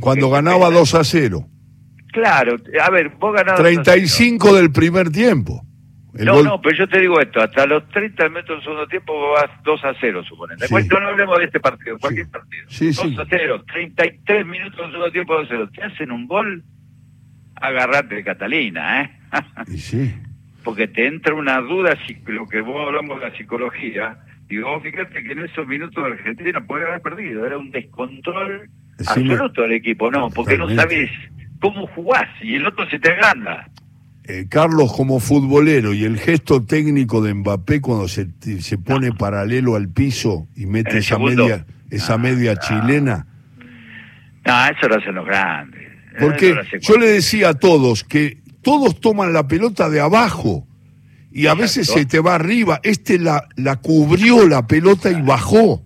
Cuando 0.00 0.28
Qué 0.28 0.34
ganaba 0.34 0.66
pena. 0.68 0.78
2 0.80 0.94
a 0.94 1.04
0. 1.04 1.46
Claro, 2.12 2.56
a 2.82 2.90
ver, 2.90 3.08
vos 3.18 3.34
ganabas 3.34 3.58
2 3.58 3.66
a 3.66 3.70
0. 3.70 3.82
35 3.84 4.54
del 4.54 4.70
primer 4.72 5.10
tiempo. 5.10 5.62
El 6.14 6.24
no, 6.24 6.34
gol- 6.36 6.44
no, 6.44 6.60
pero 6.62 6.76
yo 6.78 6.88
te 6.88 6.98
digo 7.00 7.20
esto, 7.20 7.42
hasta 7.42 7.66
los 7.66 7.86
30 7.90 8.28
metros 8.30 8.56
del 8.58 8.64
segundo 8.64 8.86
tiempo 8.86 9.12
vos 9.12 9.38
vas 9.40 9.50
2 9.64 9.84
a 9.84 9.92
0, 10.00 10.24
suponete. 10.24 10.60
Después 10.62 10.84
Sí. 10.84 10.90
no 10.90 11.08
hablemos 11.08 11.38
de 11.38 11.44
este 11.44 11.60
partido, 11.60 11.98
cualquier 11.98 12.24
Sí. 12.26 12.32
partido. 12.32 12.64
Sí, 12.70 12.86
2 12.86 12.96
sí. 12.96 13.16
a 13.20 13.26
0, 13.28 13.64
33 13.70 14.46
minutos 14.46 14.78
del 14.78 14.86
segundo 14.92 15.12
tiempo 15.12 15.34
2 15.34 15.44
a 15.44 15.48
0. 15.50 15.68
Te 15.74 15.82
hacen 15.82 16.10
un 16.10 16.26
gol, 16.26 16.64
agarrate 17.56 18.14
de 18.16 18.24
Catalina, 18.24 19.02
¿eh? 19.02 19.10
Y 19.68 19.78
sí. 19.78 20.14
Porque 20.66 20.88
te 20.88 21.06
entra 21.06 21.32
una 21.32 21.60
duda, 21.60 21.96
si 22.08 22.16
lo 22.26 22.44
que 22.48 22.60
vos 22.60 22.84
hablamos 22.88 23.20
de 23.20 23.28
la 23.30 23.36
psicología, 23.36 24.18
y 24.50 24.58
vos 24.58 24.82
fíjate 24.82 25.22
que 25.22 25.30
en 25.30 25.44
esos 25.44 25.64
minutos 25.64 26.04
Argentina 26.04 26.60
podía 26.66 26.86
haber 26.88 27.02
perdido, 27.02 27.46
era 27.46 27.56
un 27.56 27.70
descontrol 27.70 28.68
Decime- 28.98 29.30
absoluto 29.30 29.62
del 29.62 29.72
equipo, 29.74 30.10
no, 30.10 30.28
porque 30.30 30.58
no 30.58 30.68
sabes 30.74 31.08
cómo 31.60 31.86
jugás 31.94 32.28
y 32.42 32.56
el 32.56 32.66
otro 32.66 32.84
se 32.90 32.98
te 32.98 33.12
agranda. 33.12 33.68
Eh, 34.24 34.46
Carlos 34.50 34.92
como 34.92 35.20
futbolero 35.20 35.94
y 35.94 36.02
el 36.04 36.18
gesto 36.18 36.60
técnico 36.66 37.22
de 37.22 37.32
Mbappé 37.32 37.80
cuando 37.80 38.08
se, 38.08 38.26
se 38.60 38.76
pone 38.76 39.12
paralelo 39.12 39.76
al 39.76 39.88
piso 39.88 40.48
y 40.56 40.66
mete 40.66 40.98
esa 40.98 41.14
segundo. 41.14 41.44
media, 41.44 41.64
esa 41.92 42.18
media 42.18 42.56
chilena. 42.56 43.24
No, 44.44 44.66
eso 44.66 44.88
lo 44.88 44.96
hacen 44.96 45.14
los 45.14 45.26
grandes. 45.26 45.80
Porque 46.18 46.56
yo 46.80 46.96
le 46.96 47.06
decía 47.06 47.50
a 47.50 47.54
todos 47.54 48.02
que 48.02 48.38
todos 48.66 49.00
toman 49.00 49.32
la 49.32 49.46
pelota 49.46 49.88
de 49.88 50.00
abajo 50.00 50.66
y 51.30 51.46
a 51.46 51.54
veces 51.54 51.86
se 51.86 52.04
te 52.04 52.18
va 52.18 52.34
arriba. 52.34 52.80
Este 52.82 53.16
la, 53.16 53.46
la 53.54 53.76
cubrió 53.76 54.44
la 54.44 54.66
pelota 54.66 55.08
y 55.08 55.22
bajó. 55.22 55.84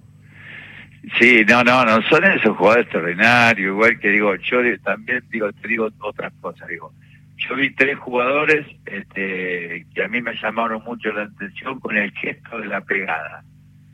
Sí, 1.18 1.44
no, 1.46 1.62
no, 1.62 1.84
no, 1.84 2.00
son 2.08 2.24
esos 2.24 2.56
jugadores 2.56 2.84
extraordinarios, 2.84 3.74
igual 3.74 4.00
que 4.00 4.08
digo, 4.08 4.34
yo 4.36 4.60
también 4.82 5.22
digo, 5.30 5.52
te 5.52 5.68
digo 5.68 5.90
otras 5.98 6.32
cosas, 6.40 6.68
digo, 6.68 6.90
yo 7.36 7.54
vi 7.54 7.68
tres 7.74 7.98
jugadores 7.98 8.66
este, 8.86 9.84
que 9.94 10.02
a 10.02 10.08
mí 10.08 10.22
me 10.22 10.34
llamaron 10.40 10.82
mucho 10.82 11.12
la 11.12 11.24
atención 11.24 11.80
con 11.80 11.98
el 11.98 12.10
gesto 12.12 12.60
de 12.60 12.66
la 12.66 12.80
pegada. 12.80 13.44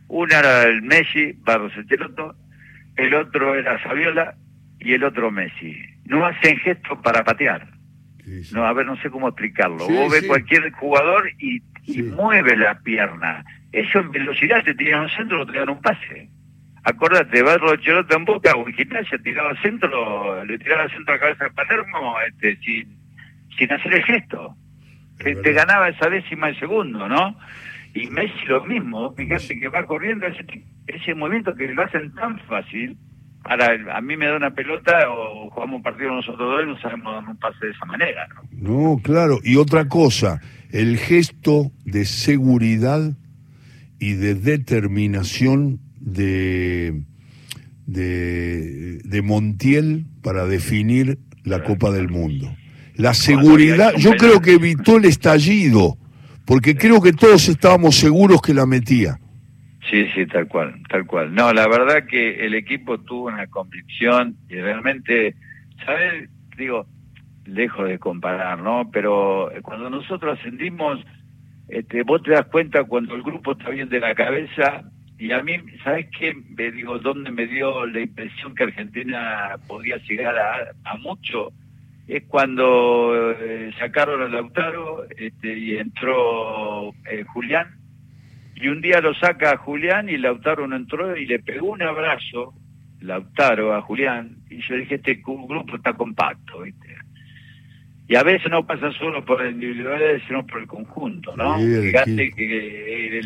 Uno 0.07 0.33
era 0.33 0.62
el 0.62 0.83
Messi, 0.83 1.33
Barros 1.40 1.72
Echeloto, 1.77 2.37
el 2.94 3.14
otro 3.14 3.57
era 3.57 3.83
Saviola 3.83 4.37
y 4.79 4.92
el 4.92 5.03
otro 5.03 5.33
Messi. 5.33 5.77
No 6.05 6.25
hacen 6.25 6.57
gestos 6.59 7.01
para 7.03 7.25
patear. 7.25 7.75
No, 8.52 8.66
a 8.66 8.72
ver, 8.72 8.86
no 8.86 8.96
sé 9.00 9.10
cómo 9.10 9.28
explicarlo. 9.28 9.88
Vos 9.88 10.12
ves 10.12 10.26
cualquier 10.26 10.70
jugador 10.72 11.30
y, 11.38 11.62
mueve 12.02 12.56
la 12.56 12.78
pierna. 12.80 13.44
Eso 13.70 14.00
en 14.00 14.10
velocidad 14.10 14.64
te 14.64 14.74
tiran 14.74 15.02
un 15.02 15.10
centro 15.10 15.46
te 15.46 15.58
dan 15.58 15.68
un 15.68 15.80
pase. 15.80 16.28
Acordate, 16.82 17.42
Barro 17.42 17.76
Cheloto 17.76 18.16
en 18.16 18.24
Boca 18.24 18.52
o 18.54 18.66
en 18.66 18.74
Gimnasia 18.74 19.18
tiraba 19.18 19.60
centro, 19.60 20.44
le 20.44 20.58
tiraba 20.58 20.88
centro 20.88 21.14
a 21.14 21.16
la 21.16 21.20
cabeza 21.20 21.44
de 21.44 21.50
Palermo 21.50 22.16
este, 22.28 22.56
sin, 22.58 22.98
sin 23.56 23.72
hacer 23.72 23.94
el 23.94 24.04
gesto. 24.04 24.56
Que 25.18 25.36
te 25.36 25.52
ganaba 25.52 25.88
esa 25.88 26.10
décima 26.10 26.48
de 26.48 26.58
segundo, 26.58 27.08
¿no? 27.08 27.38
Y 27.94 28.08
Messi 28.08 28.44
lo 28.46 28.64
mismo, 28.64 29.14
fíjate 29.14 29.58
que 29.58 29.68
va 29.68 29.86
corriendo 29.86 30.26
ese, 30.26 30.44
ese 30.86 31.14
movimiento 31.14 31.54
que 31.54 31.68
lo 31.68 31.82
hacen 31.82 32.12
tan 32.14 32.38
fácil. 32.40 32.96
Ahora, 33.48 33.96
a 33.96 34.00
mí 34.00 34.16
me 34.16 34.26
da 34.26 34.37
una 34.37 34.50
pelota 34.50 35.09
o 35.09 35.50
jugamos 35.50 35.76
un 35.76 35.82
partido 35.82 36.11
nosotros 36.11 36.38
dos 36.38 36.62
y 36.64 36.66
no 36.66 36.80
sabemos 36.80 37.12
dar 37.14 37.28
un 37.28 37.37
pase 37.37 37.66
de 37.66 37.72
esa 37.72 37.85
manera, 37.87 38.26
¿no? 38.28 38.94
No, 38.96 39.02
claro. 39.02 39.38
Y 39.44 39.56
otra 39.56 39.88
cosa, 39.88 40.40
el 40.70 40.98
gesto 40.98 41.70
de 41.85 42.04
seguridad 42.04 43.12
y 43.98 44.14
de 44.14 44.35
determinación 44.35 45.80
de, 46.00 47.02
de, 47.87 48.98
de 49.04 49.22
Montiel 49.22 50.06
para 50.22 50.46
definir 50.46 51.18
la 51.44 51.62
Copa 51.62 51.90
del 51.90 52.09
Mundo. 52.09 52.54
La 52.94 53.14
seguridad, 53.14 53.94
yo 53.96 54.16
creo 54.16 54.40
que 54.40 54.54
evitó 54.54 54.96
el 54.96 55.04
estallido, 55.04 55.98
porque 56.44 56.76
creo 56.76 57.00
que 57.00 57.12
todos 57.12 57.48
estábamos 57.48 57.96
seguros 57.96 58.40
que 58.42 58.54
la 58.54 58.66
metía. 58.66 59.20
Sí, 59.90 60.07
sí, 60.14 60.27
tal 60.27 60.49
cual, 60.49 60.83
tal 60.88 61.07
cual. 61.07 61.35
No, 61.35 61.53
la 61.53 61.68
verdad 61.68 62.07
que 62.07 62.44
el 62.44 62.55
equipo 62.55 62.99
tuvo 62.99 63.27
una 63.27 63.46
convicción 63.46 64.37
y 64.49 64.57
realmente, 64.57 65.37
¿sabes? 65.85 66.29
digo, 66.57 66.87
lejos 67.44 67.88
de 67.88 67.99
comparar, 67.99 68.59
¿no? 68.59 68.90
Pero 68.92 69.51
cuando 69.62 69.90
nosotros 69.90 70.38
ascendimos, 70.38 70.99
este, 71.68 72.03
vos 72.03 72.22
te 72.22 72.33
das 72.33 72.46
cuenta 72.46 72.85
cuando 72.85 73.14
el 73.14 73.22
grupo 73.22 73.53
está 73.53 73.70
bien 73.70 73.88
de 73.88 74.01
la 74.01 74.14
cabeza, 74.14 74.85
y 75.18 75.33
a 75.33 75.42
mí, 75.42 75.57
¿sabes 75.83 76.09
qué? 76.18 76.35
Me 76.35 76.70
digo, 76.70 76.99
¿dónde 76.99 77.31
me 77.31 77.46
dio 77.46 77.87
la 77.87 78.01
impresión 78.01 78.55
que 78.55 78.64
Argentina 78.64 79.57
podía 79.66 79.96
llegar 79.99 80.37
a, 80.85 80.96
mucho? 80.99 81.53
Es 82.07 82.25
cuando 82.25 83.33
eh, 83.33 83.72
sacaron 83.79 84.22
a 84.22 84.29
Lautaro 84.29 85.05
este, 85.16 85.59
y 85.59 85.77
entró 85.77 86.90
eh, 87.11 87.25
Julián. 87.33 87.79
Y 88.56 88.68
un 88.68 88.80
día 88.80 89.00
lo 89.00 89.14
saca 89.14 89.52
a 89.52 89.56
Julián 89.56 90.08
y 90.08 90.16
Lautaro 90.16 90.66
no 90.66 90.76
entró 90.76 91.16
y 91.16 91.26
le 91.26 91.38
pegó 91.38 91.72
un 91.72 91.82
abrazo, 91.82 92.54
Lautaro, 93.00 93.74
a 93.74 93.82
Julián. 93.82 94.38
Y 94.50 94.60
yo 94.62 94.76
dije, 94.76 94.96
este 94.96 95.22
grupo 95.24 95.76
está 95.76 95.92
compacto, 95.92 96.62
¿viste? 96.62 96.96
y 98.08 98.14
a 98.14 98.22
veces 98.22 98.50
no 98.50 98.64
pasa 98.64 98.92
solo 98.92 99.24
por 99.24 99.42
la 99.42 99.50
individualidad, 99.50 100.20
sino 100.28 100.46
por 100.46 100.60
el 100.60 100.66
conjunto, 100.68 101.36
¿no? 101.36 101.58
Fíjate 101.58 102.30
que 102.30 103.18
eh, 103.18 103.22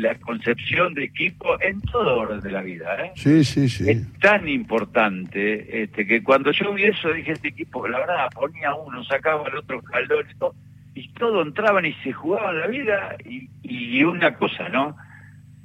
la, 0.00 0.16
concepción 0.16 0.94
de 0.94 1.04
equipo 1.04 1.60
en 1.62 1.80
todo 1.82 2.18
orden 2.18 2.40
de 2.40 2.50
la 2.50 2.62
vida, 2.62 3.04
¿eh? 3.04 3.12
Sí, 3.14 3.44
sí, 3.44 3.68
sí. 3.68 3.88
Es 3.88 4.12
tan 4.18 4.48
importante 4.48 5.84
este, 5.84 6.06
que 6.06 6.24
cuando 6.24 6.50
yo 6.50 6.74
vi 6.74 6.84
eso 6.84 7.12
dije, 7.12 7.32
este 7.32 7.48
equipo, 7.48 7.86
la 7.86 8.00
verdad, 8.00 8.28
ponía 8.34 8.74
uno, 8.74 9.04
sacaba 9.04 9.46
al 9.46 9.58
otro 9.58 9.78
escalón 9.78 10.26
y 10.28 10.38
todo, 10.38 10.54
y 10.94 11.12
todo 11.12 11.42
entraban 11.42 11.86
y 11.86 11.94
se 12.04 12.12
jugaban 12.12 12.60
la 12.60 12.66
vida, 12.66 13.16
y, 13.24 13.48
y 13.62 14.04
una 14.04 14.34
cosa, 14.36 14.68
¿no? 14.68 14.96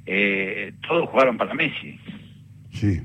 Eh, 0.06 0.72
todos 0.86 1.08
jugaron 1.08 1.36
para 1.36 1.54
Messi. 1.54 1.98
Sí. 2.70 3.00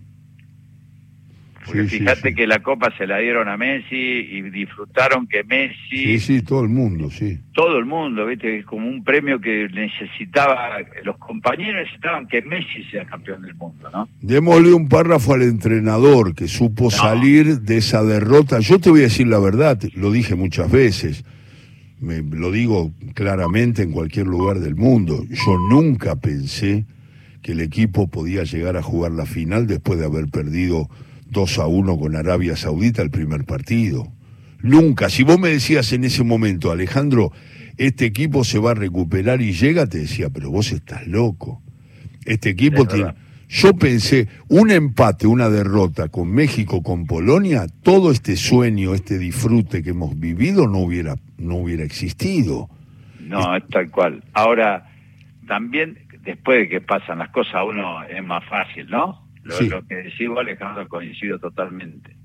Porque 1.65 1.83
fíjate 1.83 2.33
que 2.33 2.47
la 2.47 2.59
copa 2.59 2.91
se 2.97 3.05
la 3.05 3.19
dieron 3.19 3.47
a 3.47 3.55
Messi 3.55 3.95
y 3.95 4.41
disfrutaron 4.49 5.27
que 5.27 5.43
Messi... 5.43 6.17
Sí, 6.17 6.19
sí, 6.19 6.41
todo 6.41 6.63
el 6.63 6.69
mundo, 6.69 7.09
sí. 7.11 7.39
Todo 7.53 7.77
el 7.77 7.85
mundo, 7.85 8.25
¿viste? 8.25 8.57
Es 8.57 8.65
como 8.65 8.87
un 8.87 9.03
premio 9.03 9.39
que 9.39 9.67
necesitaba, 9.71 10.79
los 11.03 11.17
compañeros 11.17 11.83
necesitaban 11.83 12.27
que 12.27 12.41
Messi 12.41 12.83
sea 12.89 13.05
campeón 13.05 13.43
del 13.43 13.53
mundo, 13.55 13.89
¿no? 13.93 14.09
Démosle 14.21 14.73
un 14.73 14.89
párrafo 14.89 15.33
al 15.35 15.43
entrenador 15.43 16.33
que 16.33 16.47
supo 16.47 16.89
salir 16.89 17.61
de 17.61 17.77
esa 17.77 18.03
derrota. 18.03 18.59
Yo 18.59 18.79
te 18.79 18.89
voy 18.89 19.01
a 19.01 19.03
decir 19.03 19.27
la 19.27 19.39
verdad, 19.39 19.79
lo 19.93 20.11
dije 20.11 20.33
muchas 20.35 20.71
veces, 20.71 21.23
me, 22.01 22.21
lo 22.21 22.51
digo 22.51 22.91
claramente 23.13 23.83
en 23.83 23.91
cualquier 23.91 24.27
lugar 24.27 24.59
del 24.59 24.75
mundo. 24.75 25.23
Yo 25.29 25.57
nunca 25.57 26.15
pensé 26.17 26.85
que 27.41 27.53
el 27.53 27.61
equipo 27.61 28.07
podía 28.07 28.43
llegar 28.43 28.75
a 28.75 28.83
jugar 28.83 29.11
la 29.11 29.25
final 29.25 29.67
después 29.67 29.99
de 29.99 30.05
haber 30.05 30.27
perdido 30.27 30.89
2 31.29 31.59
a 31.59 31.67
1 31.67 31.97
con 31.97 32.15
Arabia 32.15 32.55
Saudita 32.55 33.01
el 33.01 33.11
primer 33.11 33.45
partido. 33.45 34.11
Nunca, 34.61 35.09
si 35.09 35.23
vos 35.23 35.39
me 35.39 35.49
decías 35.49 35.93
en 35.93 36.03
ese 36.03 36.23
momento, 36.23 36.71
Alejandro, 36.71 37.31
este 37.77 38.05
equipo 38.05 38.43
se 38.43 38.59
va 38.59 38.71
a 38.71 38.75
recuperar 38.75 39.41
y 39.41 39.53
llega, 39.53 39.87
te 39.87 39.99
decía, 39.99 40.29
pero 40.29 40.51
vos 40.51 40.71
estás 40.71 41.07
loco. 41.07 41.61
Este 42.25 42.49
equipo 42.49 42.85
tiene... 42.85 43.13
Yo 43.53 43.73
pensé, 43.73 44.29
un 44.47 44.71
empate, 44.71 45.27
una 45.27 45.49
derrota 45.49 46.07
con 46.07 46.31
México, 46.31 46.81
con 46.81 47.05
Polonia, 47.05 47.67
todo 47.83 48.09
este 48.11 48.37
sueño, 48.37 48.93
este 48.93 49.17
disfrute 49.17 49.83
que 49.83 49.89
hemos 49.89 50.17
vivido 50.17 50.67
no 50.67 50.77
hubiera, 50.77 51.17
no 51.41 51.55
hubiera 51.55 51.83
existido. 51.83 52.69
No, 53.19 53.55
es 53.55 53.67
tal 53.67 53.89
cual. 53.91 54.23
Ahora, 54.33 54.89
también 55.47 55.97
después 56.21 56.59
de 56.59 56.69
que 56.69 56.81
pasan 56.81 57.19
las 57.19 57.29
cosas, 57.29 57.63
uno 57.67 58.03
es 58.03 58.23
más 58.23 58.43
fácil, 58.45 58.89
¿no? 58.89 59.27
Lo, 59.43 59.85
que 59.87 59.95
decís 59.95 60.29
Alejandro, 60.37 60.87
coincido 60.87 61.39
totalmente. 61.39 62.15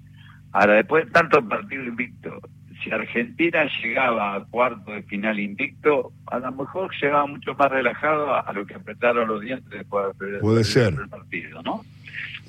Ahora, 0.53 0.75
después 0.75 1.07
de 1.07 1.13
tanto 1.13 1.47
partido 1.49 1.85
invicto, 1.85 2.41
si 2.83 2.91
Argentina 2.91 3.67
llegaba 3.83 4.35
a 4.35 4.45
cuarto 4.45 4.93
de 4.93 5.03
final 5.03 5.41
invicto, 5.41 6.13
a 6.27 6.39
lo 6.39 6.53
mejor 6.53 6.91
llegaba 7.01 7.27
mucho 7.27 7.55
más 7.55 7.71
relajado 7.71 8.35
a, 8.35 8.53
lo 8.53 8.67
que 8.67 8.75
apretaron 8.75 9.29
los 9.29 9.41
dientes 9.41 9.71
después 9.71 10.17
de 10.19 10.39
Puede 10.39 10.65
ser. 10.65 10.95
el 10.95 11.09
partido, 11.09 11.63
¿no? 11.63 11.85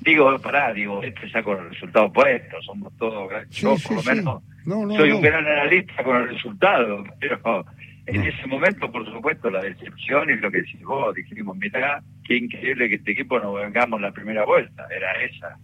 Digo, 0.02 0.38
pará, 0.40 0.74
digo, 0.74 1.02
este 1.02 1.30
ya 1.30 1.42
con 1.42 1.58
el 1.60 1.70
resultado 1.70 2.12
puesto, 2.12 2.62
somos 2.62 2.96
todos, 2.98 3.32
yo 3.50 3.76
por 3.88 3.96
lo 3.96 4.04
menos 4.04 4.44
soy 4.68 5.12
un 5.12 5.22
gran 5.22 5.46
analista 5.46 6.04
con 6.04 6.18
el 6.18 6.30
resultado, 6.30 7.04
pero 7.20 7.66
en 8.06 8.24
ese 8.24 8.48
momento, 8.48 8.92
por 8.92 9.06
supuesto, 9.06 9.50
la 9.50 9.62
decepción 9.62 10.30
y 10.30 10.36
lo 10.36 10.52
que 10.52 10.58
decís 10.58 10.82
vos, 10.84 11.14
dijimos, 11.16 11.56
mira, 11.58 12.02
qué 12.26 12.38
increíble 12.38 12.90
que 12.90 12.96
este 12.96 13.12
equipo 13.12 13.40
nos 13.40 13.56
vengamos 13.56 14.02
la 14.02 14.12
primera 14.12 14.46
vuelta, 14.46 14.86
era 14.96 15.12
esa. 15.24 15.58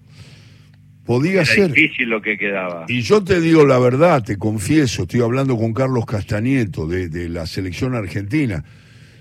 Podía 1.05 1.41
era 1.41 1.45
ser. 1.45 1.71
difícil 1.71 2.09
lo 2.09 2.21
que 2.21 2.37
quedaba. 2.37 2.85
Y 2.87 3.01
yo 3.01 3.23
te 3.23 3.41
digo 3.41 3.65
la 3.65 3.79
verdad, 3.79 4.23
te 4.23 4.37
confieso, 4.37 5.03
estoy 5.03 5.21
hablando 5.21 5.57
con 5.57 5.73
Carlos 5.73 6.05
Castañeto 6.05 6.87
de, 6.87 7.09
de 7.09 7.27
la 7.27 7.45
selección 7.45 7.95
argentina. 7.95 8.63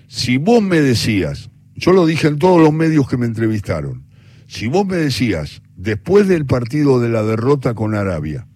Si 0.07 0.37
vos 0.37 0.63
me 0.63 0.81
decías, 0.81 1.51
yo 1.75 1.93
lo 1.93 2.07
dije 2.07 2.29
en 2.29 2.39
todos 2.39 2.61
los 2.61 2.73
medios 2.73 3.09
que 3.09 3.17
me 3.17 3.27
entrevistaron, 3.27 4.05
si 4.47 4.69
vos 4.69 4.87
me 4.87 4.97
decías, 4.97 5.63
después 5.75 6.29
del 6.29 6.45
partido 6.47 7.01
de 7.01 7.09
la 7.09 7.23
derrota 7.23 7.75
con 7.75 7.95
Arabia, 7.95 8.47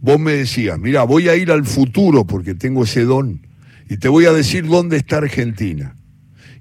vos 0.00 0.18
me 0.18 0.32
decías, 0.32 0.78
mira, 0.78 1.02
voy 1.04 1.28
a 1.28 1.36
ir 1.36 1.50
al 1.50 1.64
futuro 1.64 2.26
porque 2.26 2.54
tengo 2.54 2.84
ese 2.84 3.04
don 3.04 3.46
y 3.88 3.96
te 3.98 4.08
voy 4.08 4.26
a 4.26 4.32
decir 4.32 4.66
dónde 4.66 4.96
está 4.96 5.18
Argentina. 5.18 5.96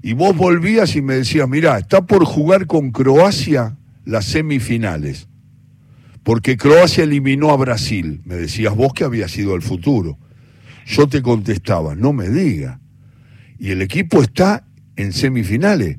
Y 0.01 0.13
vos 0.13 0.35
volvías 0.35 0.95
y 0.95 1.01
me 1.01 1.15
decías, 1.15 1.47
mirá, 1.47 1.77
está 1.77 2.05
por 2.05 2.25
jugar 2.25 2.67
con 2.67 2.91
Croacia 2.91 3.77
las 4.05 4.25
semifinales, 4.25 5.27
porque 6.23 6.57
Croacia 6.57 7.03
eliminó 7.03 7.51
a 7.51 7.57
Brasil. 7.57 8.21
Me 8.25 8.35
decías 8.35 8.75
vos 8.75 8.93
que 8.93 9.03
había 9.03 9.27
sido 9.27 9.55
el 9.55 9.61
futuro. 9.61 10.17
Yo 10.85 11.07
te 11.07 11.21
contestaba, 11.21 11.95
no 11.95 12.13
me 12.13 12.29
diga. 12.29 12.79
Y 13.59 13.71
el 13.71 13.81
equipo 13.81 14.21
está 14.21 14.65
en 14.95 15.13
semifinales. 15.13 15.97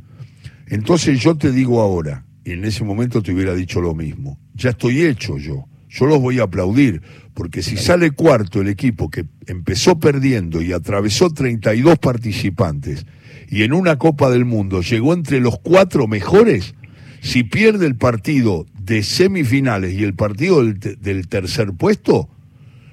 Entonces 0.66 1.20
yo 1.20 1.36
te 1.36 1.52
digo 1.52 1.80
ahora, 1.80 2.24
y 2.44 2.52
en 2.52 2.64
ese 2.64 2.84
momento 2.84 3.22
te 3.22 3.32
hubiera 3.32 3.54
dicho 3.54 3.80
lo 3.80 3.94
mismo, 3.94 4.38
ya 4.54 4.70
estoy 4.70 5.02
hecho 5.02 5.36
yo. 5.36 5.66
Yo 5.90 6.06
los 6.06 6.20
voy 6.20 6.38
a 6.38 6.44
aplaudir, 6.44 7.02
porque 7.34 7.62
si 7.62 7.76
sale 7.76 8.12
cuarto 8.12 8.60
el 8.60 8.68
equipo 8.68 9.10
que 9.10 9.24
empezó 9.46 9.98
perdiendo 9.98 10.62
y 10.62 10.72
atravesó 10.72 11.30
32 11.30 11.98
participantes 11.98 13.04
y 13.48 13.64
en 13.64 13.72
una 13.72 13.98
Copa 13.98 14.30
del 14.30 14.44
Mundo 14.44 14.80
llegó 14.80 15.12
entre 15.12 15.40
los 15.40 15.58
cuatro 15.58 16.06
mejores, 16.06 16.74
si 17.20 17.42
pierde 17.42 17.86
el 17.86 17.96
partido 17.96 18.64
de 18.80 19.02
semifinales 19.02 19.92
y 19.92 20.04
el 20.04 20.14
partido 20.14 20.64
del, 20.64 21.28
tercer 21.28 21.72
puesto, 21.72 22.28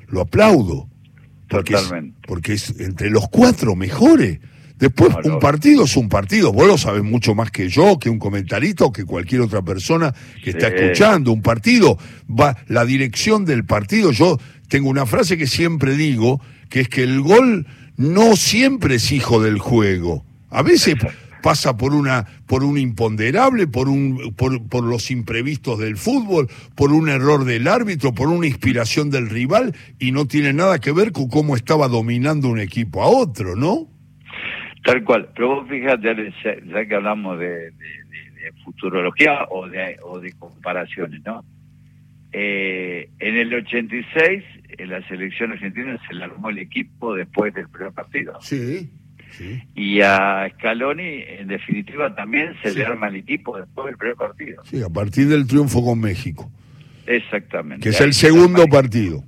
lo 0.07 0.21
aplaudo. 0.21 0.89
Porque 1.47 1.75
porque 2.27 2.53
es 2.53 2.77
entre 2.79 3.09
los 3.09 3.29
cuatro 3.29 3.75
mejores. 3.75 4.39
Después, 4.77 5.15
un 5.23 5.39
partido 5.39 5.85
es 5.85 5.97
un 5.97 6.07
partido. 6.07 6.53
Vos 6.53 6.67
lo 6.67 6.77
sabes 6.77 7.03
mucho 7.03 7.33
más 7.33 7.49
que 7.49 7.67
yo, 7.67 7.97
que 7.97 8.09
un 8.09 8.19
comentarista 8.19 8.85
o 8.85 8.91
que 8.91 9.05
cualquier 9.05 9.41
otra 9.41 9.63
persona 9.63 10.13
que 10.43 10.51
está 10.51 10.67
escuchando. 10.67 11.31
Un 11.31 11.41
partido 11.41 11.97
va, 12.29 12.57
la 12.67 12.85
dirección 12.85 13.43
del 13.43 13.65
partido. 13.65 14.11
Yo 14.11 14.39
tengo 14.67 14.89
una 14.89 15.07
frase 15.07 15.37
que 15.37 15.47
siempre 15.47 15.95
digo, 15.95 16.41
que 16.69 16.81
es 16.81 16.89
que 16.89 17.03
el 17.03 17.21
gol 17.21 17.65
no 17.95 18.35
siempre 18.35 18.95
es 18.95 19.11
hijo 19.11 19.41
del 19.41 19.57
juego. 19.57 20.23
A 20.51 20.61
veces 20.61 20.95
pasa 21.41 21.77
por 21.77 21.93
una 21.93 22.25
por 22.45 22.63
un 22.63 22.77
imponderable, 22.77 23.67
por 23.67 23.89
un 23.89 24.33
por, 24.35 24.67
por 24.67 24.83
los 24.83 25.09
imprevistos 25.09 25.79
del 25.79 25.97
fútbol, 25.97 26.49
por 26.75 26.91
un 26.91 27.09
error 27.09 27.45
del 27.45 27.67
árbitro, 27.67 28.13
por 28.13 28.27
una 28.27 28.45
inspiración 28.45 29.09
del 29.09 29.29
rival 29.29 29.75
y 29.97 30.11
no 30.11 30.27
tiene 30.27 30.53
nada 30.53 30.79
que 30.79 30.91
ver 30.91 31.11
con 31.11 31.29
cómo 31.29 31.55
estaba 31.55 31.87
dominando 31.87 32.47
un 32.47 32.59
equipo 32.59 33.01
a 33.01 33.07
otro, 33.07 33.55
¿no? 33.55 33.87
Tal 34.87 35.03
cual, 35.03 35.27
pero 35.35 35.49
vos 35.49 35.67
fíjate, 35.67 36.33
ya 36.65 36.85
que 36.85 36.95
hablamos 36.95 37.37
de, 37.37 37.73
futurología 38.63 39.43
o 39.49 39.67
de, 39.67 39.97
o 40.01 40.17
de 40.21 40.31
comparaciones, 40.31 41.21
¿no? 41.25 41.43
Eh, 42.31 43.09
en 43.19 43.35
el 43.35 43.53
86, 43.53 44.43
en 44.77 44.89
la 44.89 45.05
selección 45.09 45.51
argentina 45.51 45.99
se 46.07 46.13
le 46.13 46.23
armó 46.23 46.49
el 46.49 46.59
equipo 46.59 47.13
después 47.13 47.53
del 47.53 47.67
primer 47.67 47.91
partido. 47.91 48.39
Sí, 48.39 48.89
Y 49.75 49.99
a 49.99 50.49
Scaloni, 50.53 51.21
en 51.37 51.49
definitiva, 51.49 52.15
también 52.15 52.53
se 52.63 52.73
le 52.73 52.85
arma 52.85 53.09
el 53.09 53.17
equipo 53.17 53.57
después 53.57 53.87
del 53.87 53.97
primer 53.97 54.15
partido. 54.15 54.63
Sí, 54.63 54.81
a 54.81 54.87
partir 54.87 55.27
del 55.27 55.45
triunfo 55.47 55.83
con 55.83 55.99
México. 55.99 56.49
Exactamente. 57.05 57.83
Que 57.83 57.89
es 57.89 57.99
el 57.99 58.13
segundo 58.13 58.65
partido. 58.67 59.21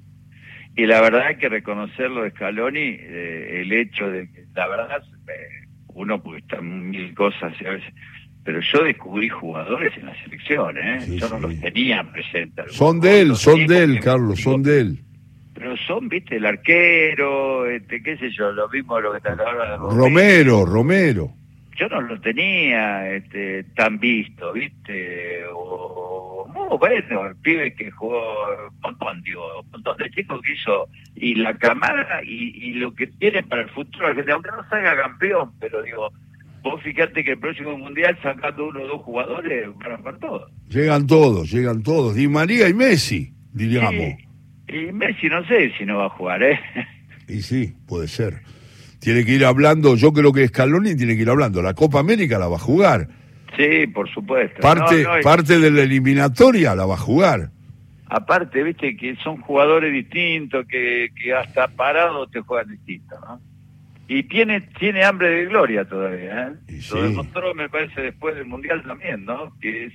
Y 0.80 0.86
la 0.86 1.02
verdad 1.02 1.24
hay 1.28 1.36
que 1.36 1.50
reconocerlo 1.50 2.24
de 2.24 2.32
Scaloni, 2.32 2.80
eh, 2.80 3.60
el 3.64 3.72
hecho 3.74 4.10
de 4.10 4.32
que, 4.32 4.46
la 4.56 4.66
verdad, 4.66 5.04
eh, 5.28 5.68
uno 5.90 6.24
puede 6.24 6.40
estar 6.40 6.62
mil 6.62 7.14
cosas 7.16 7.54
a 7.66 7.70
veces, 7.70 7.94
pero 8.46 8.62
yo 8.62 8.86
descubrí 8.86 9.28
jugadores 9.28 9.92
en 9.98 10.06
la 10.06 10.24
selección, 10.24 10.78
¿eh? 10.78 11.00
yo 11.18 11.28
no 11.28 11.40
los 11.40 11.60
tenía 11.60 12.02
presentes. 12.10 12.72
Son 12.72 13.02
de 13.02 13.20
él, 13.20 13.36
son 13.36 13.68
de 13.68 13.84
él, 13.84 14.00
Carlos, 14.00 14.40
son 14.40 14.64
de 14.64 14.80
él. 14.80 15.00
Pero 15.54 15.76
son, 15.86 16.08
viste, 16.08 16.38
el 16.38 16.46
arquero, 16.46 17.70
este, 17.70 18.02
qué 18.02 18.16
sé 18.16 18.32
yo, 18.32 18.50
lo 18.54 18.70
mismo 18.70 19.02
lo 19.02 19.12
que 19.12 19.18
está 19.18 19.34
ahora. 19.34 19.76
Romero, 19.76 20.66
Romero. 20.66 21.34
Yo 21.76 21.90
no 21.90 22.00
lo 22.00 22.22
tenía 22.22 23.14
este, 23.14 23.66
tan 23.76 24.00
visto, 24.00 24.54
viste, 24.54 25.44
o 25.54 26.39
bueno, 26.78 27.28
el 27.28 27.36
pibe 27.38 27.74
que 27.74 27.90
jugó 27.92 28.22
un 28.70 28.80
montón, 28.82 29.22
digo, 29.24 29.62
un 29.62 29.72
montón 29.72 29.98
de 29.98 30.10
chicos 30.12 30.42
que 30.42 30.54
hizo, 30.54 30.88
y 31.16 31.36
la 31.36 31.58
camada 31.58 32.22
y, 32.24 32.74
lo 32.74 32.94
que 32.94 33.08
tiene 33.08 33.44
para 33.44 33.64
el 33.64 33.70
futuro, 33.70 34.08
aunque 34.08 34.24
no 34.52 34.70
salga 34.70 34.96
campeón, 34.96 35.52
pero 35.60 35.82
digo, 35.82 36.12
vos 36.62 36.82
fíjate 36.84 37.24
que 37.24 37.32
el 37.32 37.40
próximo 37.40 37.78
mundial 37.78 38.18
sacando 38.22 38.68
uno 38.68 38.82
o 38.84 38.88
dos 38.88 39.02
jugadores 39.02 39.70
van 39.78 39.94
a 39.94 39.98
jugar 39.98 40.18
todos. 40.20 40.52
Llegan 40.70 41.08
todos, 41.08 41.52
llegan 41.52 41.82
todos, 41.82 42.16
Di 42.16 42.28
María 42.28 42.70
y 42.70 42.74
Messi, 42.74 43.34
diríamos. 43.54 44.16
y 44.68 44.92
Messi 44.92 45.28
no 45.28 45.46
sé 45.48 45.72
si 45.78 45.86
no 45.86 45.98
va 45.98 46.06
a 46.06 46.10
jugar, 46.10 46.44
¿eh? 46.44 46.60
Y 47.28 47.42
sí, 47.42 47.74
puede 47.88 48.08
ser. 48.08 48.42
Tiene 49.00 49.24
que 49.24 49.34
ir 49.34 49.46
hablando, 49.46 49.96
yo 49.96 50.12
creo 50.12 50.34
que 50.34 50.48
Scaloni 50.48 50.96
tiene 50.96 51.16
que 51.16 51.22
ir 51.22 51.30
hablando, 51.30 51.62
la 51.62 51.74
Copa 51.74 52.00
América 52.00 52.38
la 52.38 52.48
va 52.48 52.58
a 52.58 52.60
jugar 52.60 53.19
Sí, 53.60 53.88
por 53.88 54.10
supuesto. 54.10 54.62
Parte, 54.62 55.06
parte 55.22 55.60
de 55.60 55.70
la 55.70 55.82
eliminatoria 55.82 56.74
la 56.76 56.86
va 56.86 56.94
a 56.94 56.98
jugar. 56.98 57.50
Aparte, 58.08 58.64
viste 58.64 58.96
que 58.96 59.18
son 59.18 59.42
jugadores 59.42 59.92
distintos, 59.92 60.66
que, 60.66 61.10
que 61.14 61.34
hasta 61.34 61.68
parados 61.68 62.32
te 62.32 62.40
juegan 62.40 62.70
distinto, 62.70 63.20
¿no? 63.20 63.42
Y 64.08 64.24
tiene, 64.24 64.62
tiene 64.80 65.04
hambre 65.04 65.30
de 65.30 65.46
gloria 65.48 65.84
todavía, 65.84 66.54
¿eh? 66.70 66.80
Lo 66.90 67.04
demostró, 67.04 67.54
me 67.54 67.68
parece, 67.68 68.02
después 68.02 68.34
del 68.36 68.46
Mundial 68.46 68.82
también, 68.82 69.26
¿no? 69.26 69.54
Que 69.60 69.88
es 69.88 69.94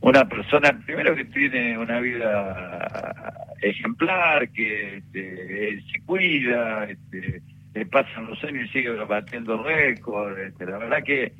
una 0.00 0.28
persona, 0.28 0.80
primero 0.86 1.16
que 1.16 1.24
tiene 1.24 1.76
una 1.76 1.98
vida 1.98 3.34
ejemplar, 3.62 4.48
que 4.50 4.98
este, 4.98 5.82
se 5.90 6.00
cuida, 6.06 6.84
este, 6.84 7.42
le 7.74 7.84
pasan 7.86 8.26
los 8.26 8.42
años 8.44 8.66
y 8.66 8.68
sigue 8.68 8.90
batiendo 8.90 9.60
récords. 9.60 10.38
Este, 10.38 10.66
la 10.66 10.78
verdad 10.78 11.02
que 11.02 11.32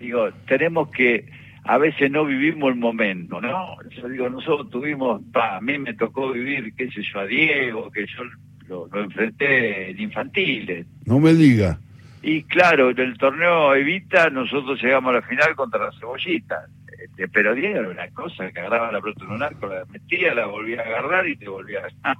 digo, 0.00 0.30
tenemos 0.48 0.90
que, 0.90 1.26
a 1.64 1.78
veces 1.78 2.10
no 2.10 2.24
vivimos 2.24 2.70
el 2.70 2.76
momento, 2.76 3.40
¿no? 3.40 3.76
Yo 3.90 4.08
digo, 4.08 4.28
nosotros 4.28 4.70
tuvimos, 4.70 5.22
a 5.34 5.60
mí 5.60 5.78
me 5.78 5.94
tocó 5.94 6.32
vivir, 6.32 6.74
qué 6.74 6.90
sé 6.90 7.02
yo, 7.02 7.20
a 7.20 7.26
Diego, 7.26 7.90
que 7.90 8.06
yo 8.06 8.24
lo, 8.68 9.02
enfrenté 9.02 9.90
en 9.90 10.00
infantiles. 10.00 10.86
No 11.04 11.20
me 11.20 11.34
diga. 11.34 11.78
Y 12.22 12.42
claro, 12.44 12.90
en 12.90 12.98
el 12.98 13.16
torneo 13.16 13.74
Evita 13.74 14.28
nosotros 14.30 14.82
llegamos 14.82 15.10
a 15.10 15.20
la 15.20 15.22
final 15.22 15.54
contra 15.54 15.86
la 15.86 15.92
Cebollita. 15.98 16.66
Este, 17.02 17.28
pero 17.28 17.54
Diego 17.54 17.80
era 17.80 17.88
una 17.88 18.08
cosa 18.10 18.50
que 18.50 18.60
agarraba 18.60 18.92
la 18.92 19.00
pelota 19.00 19.24
en 19.24 19.30
un 19.30 19.42
arco, 19.42 19.66
la 19.66 19.84
metía, 19.86 20.34
la 20.34 20.46
volvía 20.46 20.80
a 20.80 20.84
agarrar 20.84 21.26
y 21.28 21.36
te 21.36 21.48
volvía 21.48 21.78
a 21.78 21.82
ganar. 21.82 22.16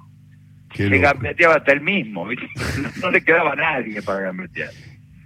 Gambeteaba 0.73 1.55
hasta 1.55 1.73
el 1.73 1.81
mismo, 1.81 2.25
no, 3.01 3.11
le 3.11 3.23
quedaba 3.23 3.51
a 3.51 3.55
nadie 3.55 4.01
para 4.01 4.21
gambetear. 4.21 4.71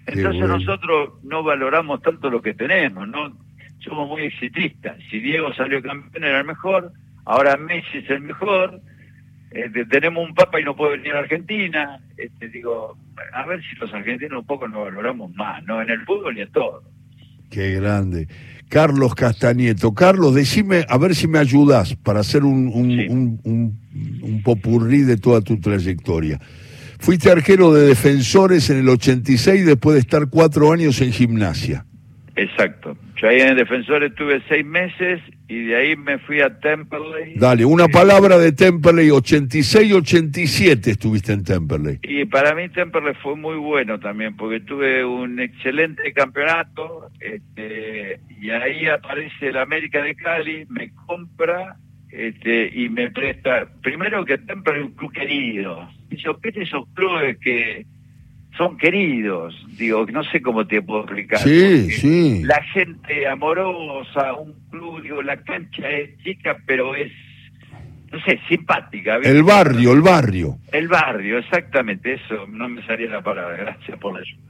Entonces 0.05 0.47
nosotros 0.47 1.13
no 1.23 1.43
valoramos 1.43 2.01
tanto 2.01 2.29
lo 2.29 2.41
que 2.41 2.53
tenemos, 2.53 3.07
no 3.07 3.37
somos 3.79 4.07
muy 4.07 4.23
exitistas. 4.23 4.97
Si 5.09 5.19
Diego 5.19 5.53
salió 5.53 5.81
campeón 5.81 6.23
era 6.23 6.39
el 6.39 6.45
mejor, 6.45 6.91
ahora 7.25 7.57
Messi 7.57 7.99
es 7.99 8.09
el 8.09 8.21
mejor, 8.21 8.81
este, 9.51 9.85
tenemos 9.85 10.27
un 10.27 10.35
papa 10.35 10.59
y 10.59 10.63
no 10.63 10.75
puede 10.75 10.97
venir 10.97 11.13
a 11.13 11.19
Argentina. 11.19 11.99
Este, 12.17 12.49
digo, 12.49 12.97
a 13.33 13.45
ver 13.45 13.61
si 13.61 13.75
los 13.77 13.93
argentinos 13.93 14.39
un 14.39 14.45
poco 14.45 14.67
nos 14.67 14.85
valoramos 14.85 15.33
más, 15.35 15.63
¿no? 15.63 15.81
En 15.81 15.89
el 15.89 16.03
fútbol 16.05 16.37
y 16.37 16.41
en 16.41 16.51
todo. 16.51 16.83
Qué 17.49 17.75
grande. 17.75 18.27
Carlos 18.67 19.15
Castañeto. 19.15 19.93
Carlos, 19.93 20.35
decime, 20.35 20.85
a 20.89 20.97
ver 20.97 21.15
si 21.15 21.27
me 21.27 21.39
ayudas 21.39 21.95
para 21.95 22.19
hacer 22.19 22.43
un, 22.43 22.67
un, 22.67 23.39
un, 23.43 23.79
un 24.21 24.43
popurrí 24.43 25.03
de 25.03 25.17
toda 25.17 25.41
tu 25.41 25.59
trayectoria. 25.59 26.39
Fuiste 27.05 27.29
arquero 27.29 27.71
de 27.71 27.85
defensores 27.85 28.71
en 28.71 28.79
el 28.79 28.89
86 28.89 29.63
después 29.63 29.93
de 29.93 29.99
estar 29.99 30.27
cuatro 30.27 30.73
años 30.73 30.99
en 31.01 31.11
gimnasia. 31.11 31.85
Exacto. 32.35 32.97
Yo 33.17 33.27
ahí 33.29 33.41
en 33.41 33.55
defensores 33.55 34.09
estuve 34.09 34.41
seis 34.49 34.65
meses 34.65 35.21
y 35.47 35.65
de 35.65 35.75
ahí 35.75 35.95
me 35.95 36.17
fui 36.17 36.41
a 36.41 36.59
Temperley. 36.59 37.35
Dale, 37.35 37.63
una 37.63 37.87
palabra 37.89 38.39
de 38.39 38.53
Temperley, 38.53 39.09
86-87 39.09 40.87
estuviste 40.87 41.33
en 41.33 41.43
Temperley. 41.43 41.99
Y 42.01 42.25
para 42.25 42.55
mí 42.55 42.69
Temperley 42.69 43.13
fue 43.21 43.35
muy 43.35 43.57
bueno 43.57 43.99
también, 43.99 44.35
porque 44.35 44.61
tuve 44.61 45.05
un 45.05 45.39
excelente 45.39 46.11
campeonato, 46.11 47.11
este, 47.19 48.19
y 48.41 48.49
ahí 48.49 48.87
aparece 48.87 49.49
el 49.49 49.57
América 49.57 50.01
de 50.01 50.15
Cali, 50.15 50.65
me 50.69 50.91
compra 51.05 51.77
este, 52.15 52.71
y 52.73 52.87
me 52.87 53.11
presta, 53.11 53.67
primero 53.81 54.23
que 54.23 54.37
siempre 54.37 54.79
es 54.79 54.85
un 54.85 54.91
club 54.93 55.11
querido. 55.11 55.87
Yo, 56.17 56.39
¿qué 56.39 56.49
esos 56.55 56.87
clubes 56.93 57.37
que 57.39 57.85
son 58.57 58.77
queridos? 58.77 59.55
Digo, 59.77 60.05
no 60.11 60.23
sé 60.23 60.41
cómo 60.41 60.65
te 60.65 60.81
puedo 60.81 61.01
explicar. 61.01 61.39
Sí, 61.39 61.91
sí. 61.91 62.43
La 62.43 62.61
gente 62.63 63.27
amorosa, 63.27 64.33
un 64.33 64.53
club, 64.69 65.01
digo, 65.01 65.21
la 65.21 65.37
cancha 65.37 65.89
es 65.89 66.17
chica, 66.23 66.57
pero 66.65 66.95
es, 66.95 67.11
no 68.11 68.19
sé, 68.21 68.39
simpática. 68.47 69.17
El 69.17 69.43
barrio, 69.43 69.93
el 69.93 70.01
barrio. 70.01 70.57
El 70.71 70.87
barrio, 70.87 71.39
exactamente, 71.39 72.13
eso, 72.13 72.47
no 72.47 72.69
me 72.69 72.85
salía 72.85 73.09
la 73.09 73.21
palabra, 73.21 73.57
gracias 73.57 73.97
por 73.99 74.13
la 74.13 74.19
ayuda. 74.19 74.41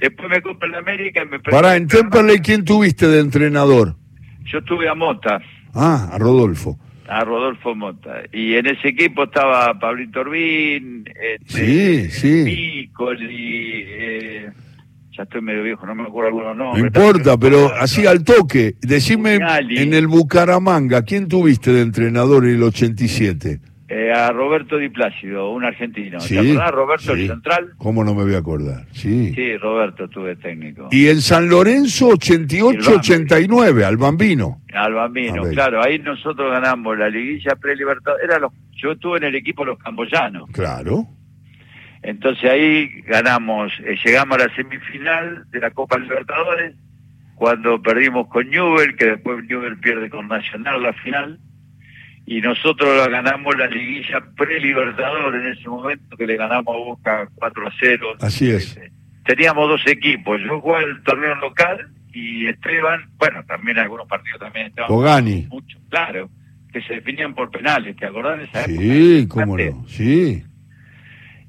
Después 0.00 0.28
me 0.28 0.42
compré 0.42 0.68
la 0.68 0.78
América 0.78 1.22
y 1.22 1.26
me... 1.26 1.40
Pará, 1.40 1.76
en 1.76 1.88
Temperley, 1.88 2.40
¿quién 2.40 2.64
tuviste 2.64 3.08
de 3.08 3.20
entrenador? 3.20 3.96
Yo 4.44 4.62
tuve 4.62 4.88
a 4.88 4.94
Mota. 4.94 5.40
Ah, 5.74 6.10
a 6.12 6.18
Rodolfo 6.18 6.78
a 7.08 7.24
Rodolfo 7.24 7.74
Mota. 7.74 8.22
Y 8.32 8.54
en 8.54 8.66
ese 8.66 8.88
equipo 8.88 9.24
estaba 9.24 9.78
Pablito 9.78 10.20
Orbín, 10.20 11.04
este, 11.40 12.10
sí, 12.10 12.10
sí. 12.10 12.44
Piccoli, 12.44 13.84
eh, 13.86 14.50
ya 15.16 15.22
estoy 15.22 15.40
medio 15.40 15.62
viejo, 15.62 15.86
no 15.86 15.94
me 15.94 16.02
acuerdo 16.02 16.28
algunos 16.28 16.56
nombres. 16.56 16.82
No 16.82 16.86
importa, 16.86 17.38
pero 17.38 17.72
así 17.74 18.06
al 18.06 18.24
toque, 18.24 18.74
decime 18.80 19.38
en 19.70 19.94
el 19.94 20.06
Bucaramanga, 20.06 21.02
¿quién 21.02 21.28
tuviste 21.28 21.72
de 21.72 21.82
entrenador 21.82 22.44
en 22.44 22.56
el 22.56 22.62
87? 22.62 23.60
Eh, 23.88 24.12
a 24.12 24.32
Roberto 24.32 24.78
Di 24.78 24.88
Plácido, 24.88 25.50
un 25.50 25.64
argentino. 25.64 26.18
¿Te 26.18 26.38
acordás, 26.38 26.70
Roberto, 26.72 27.12
el 27.12 27.28
central? 27.28 27.74
¿Cómo 27.78 28.02
no 28.02 28.16
me 28.16 28.24
voy 28.24 28.34
a 28.34 28.38
acordar? 28.38 28.84
Sí. 28.90 29.32
Sí, 29.32 29.56
Roberto 29.58 30.08
tuve 30.08 30.34
técnico. 30.34 30.88
Y 30.90 31.06
en 31.06 31.20
San 31.20 31.48
Lorenzo, 31.48 32.08
88-89, 32.10 33.84
al 33.84 33.96
Bambino. 33.96 34.60
Al 34.74 34.92
Bambino, 34.92 35.42
claro. 35.50 35.84
Ahí 35.84 36.00
nosotros 36.00 36.50
ganamos 36.50 36.98
la 36.98 37.08
liguilla 37.08 37.54
pre-libertadores. 37.54 38.24
Era 38.24 38.40
los, 38.40 38.52
yo 38.72 38.90
estuve 38.92 39.18
en 39.18 39.24
el 39.24 39.36
equipo 39.36 39.64
Los 39.64 39.78
Camboyanos. 39.78 40.50
Claro. 40.50 41.06
Entonces 42.02 42.50
ahí 42.50 42.88
ganamos, 43.02 43.72
eh, 43.84 43.96
llegamos 44.04 44.36
a 44.38 44.48
la 44.48 44.54
semifinal 44.56 45.44
de 45.50 45.60
la 45.60 45.70
Copa 45.70 45.96
Libertadores, 45.98 46.74
cuando 47.36 47.80
perdimos 47.80 48.26
con 48.28 48.50
Newell, 48.50 48.96
que 48.96 49.06
después 49.06 49.44
Newell 49.44 49.78
pierde 49.78 50.10
con 50.10 50.26
Nacional 50.26 50.82
la 50.82 50.92
final 50.92 51.38
y 52.26 52.40
nosotros 52.40 53.08
ganamos 53.08 53.56
la 53.56 53.68
liguilla 53.68 54.20
pre-libertador 54.36 55.34
en 55.36 55.52
ese 55.52 55.68
momento 55.68 56.16
que 56.16 56.26
le 56.26 56.36
ganamos 56.36 56.74
a 56.74 56.78
Boca 56.78 57.28
4 57.36 57.68
a 57.68 57.72
0. 57.78 58.14
Así 58.20 58.50
es. 58.50 58.76
Este, 58.76 58.92
teníamos 59.24 59.68
dos 59.68 59.82
equipos, 59.86 60.40
yo 60.42 60.60
jugaba 60.60 60.82
el 60.82 61.02
torneo 61.04 61.36
local 61.36 61.88
y 62.12 62.46
Esteban, 62.46 63.08
bueno, 63.18 63.44
también 63.46 63.78
algunos 63.78 64.08
partidos 64.08 64.40
también 64.40 64.66
estaban. 64.66 64.88
Pogani. 64.88 65.46
Mucho, 65.50 65.78
claro, 65.88 66.28
que 66.72 66.82
se 66.82 66.94
definían 66.94 67.34
por 67.34 67.50
penales, 67.50 67.96
¿te 67.96 68.06
acordás 68.06 68.38
de 68.38 68.44
esa 68.44 68.64
época? 68.64 68.82
Sí, 68.82 69.26
cómo 69.28 69.56
no, 69.56 69.84
sí. 69.86 70.42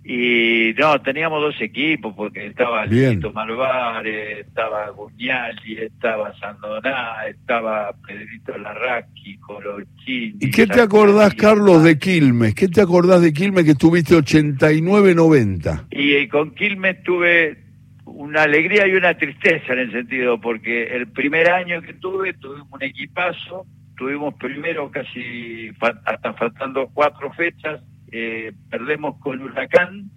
Y 0.09 0.73
no, 0.77 1.01
teníamos 1.01 1.41
dos 1.41 1.59
equipos, 1.59 2.13
porque 2.15 2.45
estaba 2.45 2.85
Lito 2.85 3.33
Malvare, 3.33 4.39
estaba 4.39 4.89
Guñali, 4.91 5.79
estaba 5.79 6.33
Sandoná, 6.39 7.25
estaba 7.27 7.93
Pedrito 8.07 8.57
Larraqui, 8.57 9.37
Colochini. 9.39 10.37
¿Y 10.39 10.49
qué 10.49 10.65
te 10.65 10.79
acordás, 10.79 11.33
Carlos, 11.33 11.83
de 11.83 11.99
Quilmes? 11.99 12.55
¿Qué 12.55 12.69
te 12.69 12.79
acordás 12.79 13.21
de 13.21 13.33
Quilmes 13.33 13.65
que 13.65 13.75
tuviste 13.75 14.15
89-90? 14.15 15.87
Y, 15.91 16.15
y 16.15 16.27
con 16.29 16.51
Quilmes 16.51 17.03
tuve 17.03 17.57
una 18.05 18.43
alegría 18.43 18.87
y 18.87 18.93
una 18.93 19.17
tristeza 19.17 19.73
en 19.73 19.79
el 19.79 19.91
sentido, 19.91 20.39
porque 20.39 20.83
el 20.95 21.07
primer 21.07 21.51
año 21.51 21.81
que 21.81 21.93
tuve, 21.95 22.31
tuvimos 22.31 22.71
un 22.71 22.81
equipazo, 22.81 23.65
tuvimos 23.97 24.35
primero 24.35 24.89
casi, 24.89 25.69
hasta 26.05 26.31
faltando 26.31 26.89
cuatro 26.93 27.29
fechas, 27.33 27.81
eh, 28.11 28.53
perdemos 28.69 29.19
con 29.19 29.41
Huracán, 29.41 30.09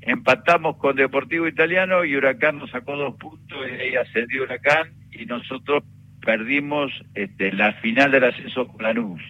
empatamos 0.00 0.76
con 0.76 0.96
Deportivo 0.96 1.48
Italiano 1.48 2.04
y 2.04 2.16
Huracán 2.16 2.58
nos 2.58 2.70
sacó 2.70 2.96
dos 2.96 3.16
puntos 3.16 3.58
y 3.68 3.80
ahí 3.80 3.96
ascendió 3.96 4.44
Huracán 4.44 4.90
y 5.12 5.26
nosotros 5.26 5.82
perdimos 6.24 6.92
este, 7.14 7.52
la 7.52 7.72
final 7.74 8.10
del 8.10 8.24
ascenso 8.24 8.66
con 8.68 8.82
Lanús. 8.82 9.22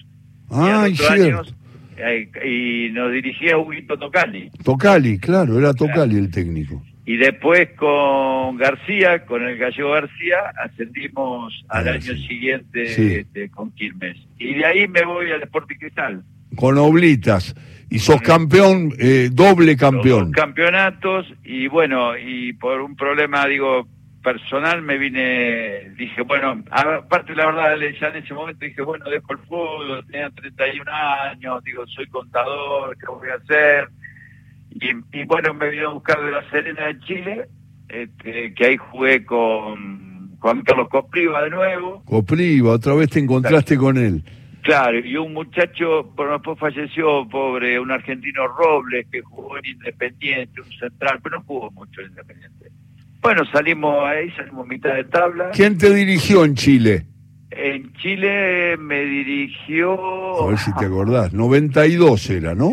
Ah, 0.51 0.89
y, 0.89 0.97
años, 1.13 1.55
eh, 1.97 2.29
y 2.45 2.93
nos 2.93 3.13
dirigía 3.13 3.59
Huguito 3.59 3.99
Tocali. 3.99 4.51
Tocali, 4.65 5.19
claro, 5.19 5.59
era 5.59 5.73
Tocali 5.73 6.17
el 6.17 6.31
técnico. 6.31 6.83
Y 7.05 7.19
después 7.19 7.69
con 7.77 8.57
García, 8.57 9.25
con 9.27 9.47
el 9.47 9.57
gallego 9.57 9.93
García, 9.93 10.39
ascendimos 10.61 11.65
al 11.69 11.89
año 11.89 12.17
siguiente 12.17 13.21
este, 13.21 13.49
con 13.49 13.71
Quilmes. 13.73 14.17
Y 14.39 14.55
de 14.55 14.67
ahí 14.67 14.89
me 14.89 15.05
voy 15.05 15.31
al 15.31 15.39
Deporte 15.39 15.79
Cristal. 15.79 16.25
Con 16.57 16.77
Oblitas. 16.79 17.55
Y 17.89 17.99
sos 18.01 18.21
campeón, 18.21 18.93
eh, 18.99 19.29
doble 19.33 19.77
campeón. 19.77 20.33
campeonatos 20.33 21.27
y 21.45 21.69
bueno, 21.69 22.19
y 22.19 22.53
por 22.55 22.81
un 22.81 22.97
problema, 22.97 23.47
digo, 23.47 23.87
personal 24.27 24.83
me 24.83 24.99
vine, 24.99 25.91
dije, 25.97 26.23
bueno, 26.23 26.65
aparte 26.73 27.33
la 27.37 27.47
verdad, 27.47 27.77
ya 28.01 28.09
en 28.09 28.17
ese 28.17 28.35
momento 28.35 28.65
dije, 28.65 28.83
bueno, 28.83 29.09
dejo 29.09 29.33
el 29.33 29.39
fútbol, 29.39 30.05
tenía 30.11 30.31
31 30.31 30.91
años, 30.91 31.63
digo, 31.63 31.87
soy 31.87 32.09
contador, 32.09 32.97
¿qué 32.99 33.07
voy 33.07 33.29
a 33.29 33.35
hacer? 33.35 33.89
Y, 34.71 35.25
bueno, 35.25 35.55
me 35.55 35.71
vine 35.71 35.85
a 35.85 35.91
buscar 35.91 36.21
de 36.25 36.33
La 36.33 36.51
Serena 36.51 36.87
de 36.87 36.99
Chile, 37.01 37.47
este, 37.89 38.53
que 38.53 38.67
ahí 38.67 38.77
jugué 38.77 39.25
con 39.25 40.37
Juan 40.41 40.63
Carlos 40.63 40.89
Copriva 40.89 41.45
de 41.45 41.51
nuevo. 41.51 42.03
Copriva, 42.05 42.73
otra 42.73 42.95
vez 42.95 43.11
te 43.11 43.21
encontraste 43.21 43.77
con 43.77 43.97
él. 43.97 44.25
Claro, 44.67 44.99
y 44.99 45.17
un 45.17 45.33
muchacho, 45.33 46.13
por 46.17 46.33
después 46.33 46.59
falleció, 46.59 47.25
pobre, 47.29 47.79
un 47.79 47.93
argentino 47.93 48.49
Robles, 48.49 49.07
que 49.13 49.23
jugó 49.23 49.57
en 49.59 49.67
Independiente, 49.67 50.61
un 50.61 50.69
central, 50.73 51.21
pero 51.23 51.39
no 51.39 51.45
jugó 51.45 51.71
mucho 51.71 52.01
en 52.01 52.09
Independiente. 52.09 52.73
Bueno, 53.21 53.45
salimos 53.53 54.05
ahí, 54.05 54.29
salimos 54.33 54.67
mitad 54.67 54.93
de 54.97 55.05
tabla. 55.05 55.51
¿Quién 55.53 55.79
te 55.79 55.95
dirigió 55.95 56.45
en 56.45 56.57
Chile? 56.57 57.07
En 57.53 57.93
Chile 57.93 58.77
me 58.77 59.03
dirigió... 59.05 60.43
A 60.43 60.49
ver 60.49 60.59
si 60.59 60.75
te 60.75 60.87
acordás, 60.87 61.33
92 61.33 62.31
era, 62.31 62.57
¿no? 62.57 62.73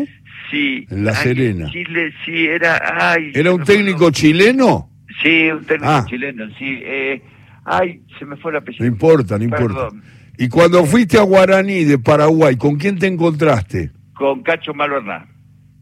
Sí. 0.50 0.88
En 0.90 1.04
La 1.04 1.14
Serena. 1.14 1.66
En 1.66 1.70
Chile, 1.70 2.12
sí, 2.24 2.46
era... 2.46 3.12
Ay, 3.12 3.30
¿Era 3.34 3.52
un 3.52 3.62
técnico 3.62 4.10
chileno? 4.10 4.90
Sí, 5.22 5.48
un 5.48 5.64
técnico 5.64 5.92
ah. 5.92 6.04
chileno, 6.08 6.48
sí. 6.58 6.80
Eh, 6.82 7.22
ay, 7.64 8.02
se 8.18 8.24
me 8.24 8.34
fue 8.36 8.50
la 8.50 8.58
apellido. 8.58 8.84
No 8.84 8.88
importa, 8.90 9.38
no 9.38 9.44
importa. 9.44 9.90
Y 10.38 10.48
cuando 10.48 10.84
fuiste 10.84 11.18
a 11.18 11.22
Guaraní 11.22 11.84
de 11.84 11.98
Paraguay, 11.98 12.56
¿con 12.56 12.76
quién 12.76 12.98
te 12.98 13.06
encontraste? 13.06 13.90
Con 14.14 14.42
Cacho 14.42 14.74
Malvernat. 14.74 15.28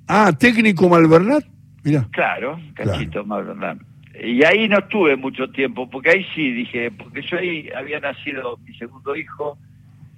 Ah, 0.09 0.33
técnico 0.39 0.89
Malvernat, 0.89 1.45
mira. 1.85 2.07
Claro, 2.13 2.59
Cachito 2.75 3.25
Malvernat. 3.25 3.79
Y 4.23 4.45
ahí 4.45 4.69
no 4.69 4.79
estuve 4.79 5.17
mucho 5.17 5.49
tiempo, 5.51 5.89
porque 5.89 6.11
ahí 6.11 6.27
sí 6.35 6.53
dije, 6.53 6.91
porque 6.91 7.23
yo 7.23 7.39
ahí 7.39 7.69
había 7.75 7.99
nacido 7.99 8.59
mi 8.59 8.75
segundo 8.75 9.17
hijo, 9.17 9.57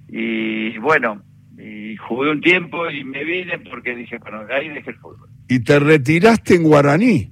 y 0.09 0.77
bueno, 0.79 1.21
y 1.57 1.95
jugué 1.95 2.31
un 2.31 2.41
tiempo 2.41 2.89
y 2.89 3.03
me 3.03 3.23
vine 3.23 3.57
porque 3.59 3.95
dije, 3.95 4.17
bueno, 4.19 4.41
ahí 4.53 4.69
dejé 4.69 4.91
el 4.91 4.97
fútbol. 4.97 5.29
¿Y 5.47 5.59
te 5.59 5.79
retiraste 5.79 6.55
en 6.55 6.63
Guaraní? 6.63 7.31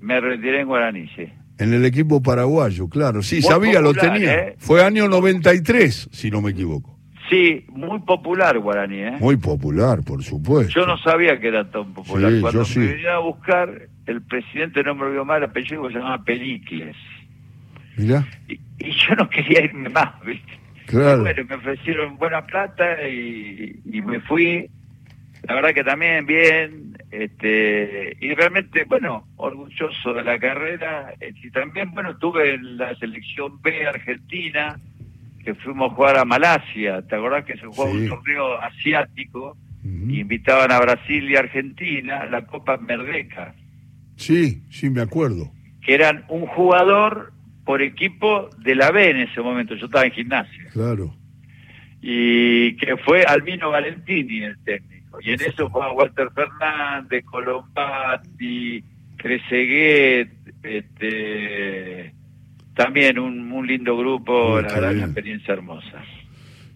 Me 0.00 0.20
retiré 0.20 0.62
en 0.62 0.66
Guaraní, 0.66 1.08
sí. 1.14 1.26
En 1.60 1.74
el 1.74 1.84
equipo 1.84 2.22
paraguayo, 2.22 2.88
claro. 2.88 3.22
Sí, 3.22 3.42
sabía, 3.42 3.80
lo 3.80 3.92
tenía. 3.92 4.34
¿eh? 4.34 4.54
Fue 4.58 4.82
año 4.82 5.08
93, 5.08 6.08
si 6.10 6.30
no 6.30 6.40
me 6.40 6.52
equivoco. 6.52 6.98
Sí, 7.28 7.64
muy 7.68 8.00
popular 8.00 8.58
Guaraní, 8.58 9.02
¿eh? 9.02 9.16
Muy 9.20 9.36
popular, 9.36 10.02
por 10.02 10.24
supuesto. 10.24 10.72
Yo 10.74 10.86
no 10.86 10.96
sabía 10.98 11.38
que 11.38 11.48
era 11.48 11.70
tan 11.70 11.92
popular. 11.92 12.32
Cuando 12.40 12.64
me 12.74 12.86
venía 12.86 13.14
a 13.14 13.18
buscar, 13.18 13.88
el 14.06 14.22
presidente 14.22 14.82
no 14.82 14.94
me 14.94 15.04
olvidó 15.04 15.24
mal, 15.24 15.38
el 15.38 15.50
apellido 15.50 15.86
se 15.88 15.98
llamaba 15.98 16.24
Pericles. 16.24 16.96
Mira. 17.96 18.26
Y, 18.48 18.58
yo 18.78 19.14
no 19.16 19.28
quería 19.28 19.64
irme 19.64 19.90
más, 19.90 20.12
¿viste? 20.24 20.58
Claro. 20.86 21.20
bueno, 21.20 21.44
me 21.48 21.54
ofrecieron 21.54 22.16
buena 22.16 22.44
plata 22.46 23.06
y, 23.06 23.80
y 23.84 24.00
me 24.00 24.18
fui. 24.20 24.68
La 25.42 25.54
verdad 25.54 25.74
que 25.74 25.84
también 25.84 26.26
bien, 26.26 26.96
este, 27.10 28.16
y 28.20 28.34
realmente, 28.34 28.84
bueno, 28.84 29.26
orgulloso 29.36 30.12
de 30.12 30.22
la 30.22 30.38
carrera. 30.38 31.14
Eh, 31.20 31.32
y 31.42 31.50
también, 31.50 31.92
bueno, 31.92 32.16
tuve 32.18 32.54
en 32.54 32.76
la 32.76 32.94
selección 32.96 33.60
B 33.62 33.86
argentina, 33.86 34.78
que 35.44 35.54
fuimos 35.54 35.90
a 35.90 35.94
jugar 35.94 36.18
a 36.18 36.24
Malasia. 36.24 37.02
¿Te 37.02 37.16
acordás 37.16 37.44
que 37.44 37.56
se 37.56 37.66
jugaba 37.66 37.90
un 37.90 38.08
torneo 38.08 38.60
asiático? 38.60 39.56
y 39.82 40.20
invitaban 40.20 40.70
a 40.72 40.80
Brasil 40.80 41.30
y 41.30 41.36
Argentina, 41.36 42.26
la 42.26 42.44
Copa 42.46 42.76
Merdeca. 42.76 43.54
Sí, 44.16 44.62
sí, 44.68 44.90
me 44.90 45.00
acuerdo. 45.00 45.50
Que 45.80 45.94
eran 45.94 46.24
un 46.28 46.46
jugador 46.46 47.32
por 47.64 47.82
equipo 47.82 48.50
de 48.58 48.74
la 48.74 48.90
B 48.90 49.10
en 49.10 49.16
ese 49.18 49.40
momento. 49.40 49.74
Yo 49.74 49.86
estaba 49.86 50.04
en 50.04 50.12
gimnasia. 50.12 50.68
Claro. 50.72 51.14
Y 52.02 52.76
que 52.76 52.96
fue 52.98 53.22
Albino 53.24 53.70
Valentini 53.70 54.44
el 54.44 54.58
técnico. 54.64 54.99
Y 55.22 55.32
en 55.32 55.40
eso 55.40 55.68
fue 55.70 55.90
Walter 55.92 56.28
Fernández, 56.34 57.24
Colombati, 57.24 58.82
Creseguet, 59.16 60.30
este, 60.62 62.14
también 62.74 63.18
un, 63.18 63.52
un 63.52 63.66
lindo 63.66 63.96
grupo, 63.96 64.60
la 64.60 64.72
verdad, 64.72 64.92
una 64.94 65.04
experiencia 65.04 65.54
hermosa. 65.54 66.02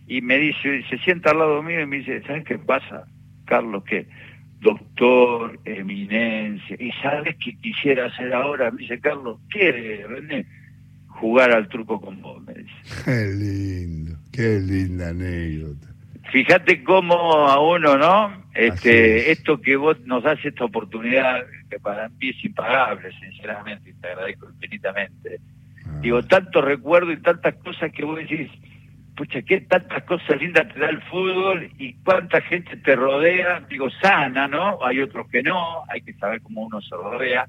Y 0.08 0.22
me 0.22 0.38
dice, 0.38 0.84
se 0.90 0.98
sienta 1.00 1.32
al 1.32 1.40
lado 1.40 1.62
mío 1.62 1.82
y 1.82 1.86
me 1.86 1.98
dice, 1.98 2.22
¿sabes 2.24 2.44
qué 2.46 2.58
pasa, 2.58 3.06
Carlos? 3.46 3.84
Que 3.84 4.08
doctor, 4.62 5.60
eminencia, 5.66 6.78
y 6.80 6.92
¿sabes 7.02 7.36
qué 7.44 7.56
quisiera 7.58 8.06
hacer 8.06 8.34
ahora? 8.34 8.72
Me 8.72 8.82
dice, 8.82 9.00
Carlos, 9.00 9.40
¿quiere, 9.50 10.06
René? 10.08 10.46
Jugar 11.08 11.52
al 11.52 11.68
truco 11.68 12.00
con 12.00 12.22
vos, 12.22 12.42
me 12.44 12.54
dice. 12.54 12.72
Qué 13.06 13.28
lindo, 13.28 14.18
qué 14.32 14.60
linda 14.60 15.10
anécdota. 15.10 15.91
Fíjate 16.32 16.84
cómo 16.84 17.48
a 17.48 17.60
uno, 17.60 17.98
¿no? 17.98 18.42
Este, 18.54 19.32
esto 19.32 19.60
que 19.60 19.76
vos 19.76 20.00
nos 20.02 20.24
das 20.24 20.40
esta 20.44 20.64
oportunidad, 20.64 21.42
que 21.70 21.78
para 21.80 22.08
mí 22.08 22.30
es 22.30 22.46
impagable, 22.46 23.10
sinceramente, 23.20 23.90
y 23.90 23.94
te 23.94 24.08
agradezco 24.08 24.50
infinitamente. 24.50 25.40
Ah. 25.86 26.00
Digo, 26.02 26.24
tanto 26.24 26.62
recuerdo 26.62 27.12
y 27.12 27.22
tantas 27.22 27.56
cosas 27.56 27.92
que 27.92 28.06
vos 28.06 28.18
decís, 28.18 28.50
pucha, 29.16 29.42
qué 29.42 29.62
tantas 29.62 30.04
cosas 30.04 30.40
lindas 30.42 30.74
te 30.74 30.80
da 30.80 30.90
el 30.90 31.02
fútbol 31.04 31.70
y 31.78 31.94
cuánta 31.96 32.42
gente 32.42 32.78
te 32.78 32.96
rodea, 32.96 33.66
digo, 33.70 33.90
sana, 34.02 34.48
¿no? 34.48 34.80
Hay 34.86 35.02
otros 35.02 35.30
que 35.30 35.44
no, 35.44 35.84
hay 35.90 36.02
que 36.02 36.14
saber 36.14 36.42
cómo 36.42 36.62
uno 36.62 36.82
se 36.82 36.96
rodea. 36.96 37.46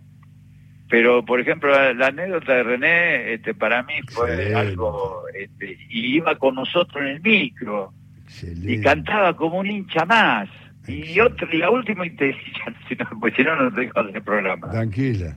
Pero, 0.89 1.25
por 1.25 1.41
ejemplo, 1.41 1.71
la, 1.95 2.09
anécdota 2.09 2.53
de 2.53 2.63
René, 2.65 3.35
este, 3.35 3.55
para 3.55 3.83
mí 3.85 3.95
fue 4.11 4.55
algo, 4.55 5.23
este, 5.33 5.79
y 5.89 6.17
iba 6.17 6.35
con 6.35 6.57
nosotros 6.57 7.01
en 7.01 7.09
el 7.09 7.21
micro, 7.23 7.95
y 8.43 8.81
cantaba 8.81 9.37
como 9.37 9.59
un 9.59 9.71
hincha 9.71 10.05
más. 10.05 10.49
Y, 10.89 11.21
otro, 11.21 11.49
y 11.53 11.59
la 11.59 11.71
última 11.71 12.05
no, 12.05 13.21
pues 13.21 13.35
si 13.37 13.45
no, 13.45 13.57
no 13.57 13.71
dejo 13.71 14.01
el 14.01 14.23
programa. 14.23 14.71
Tranquila. 14.71 15.37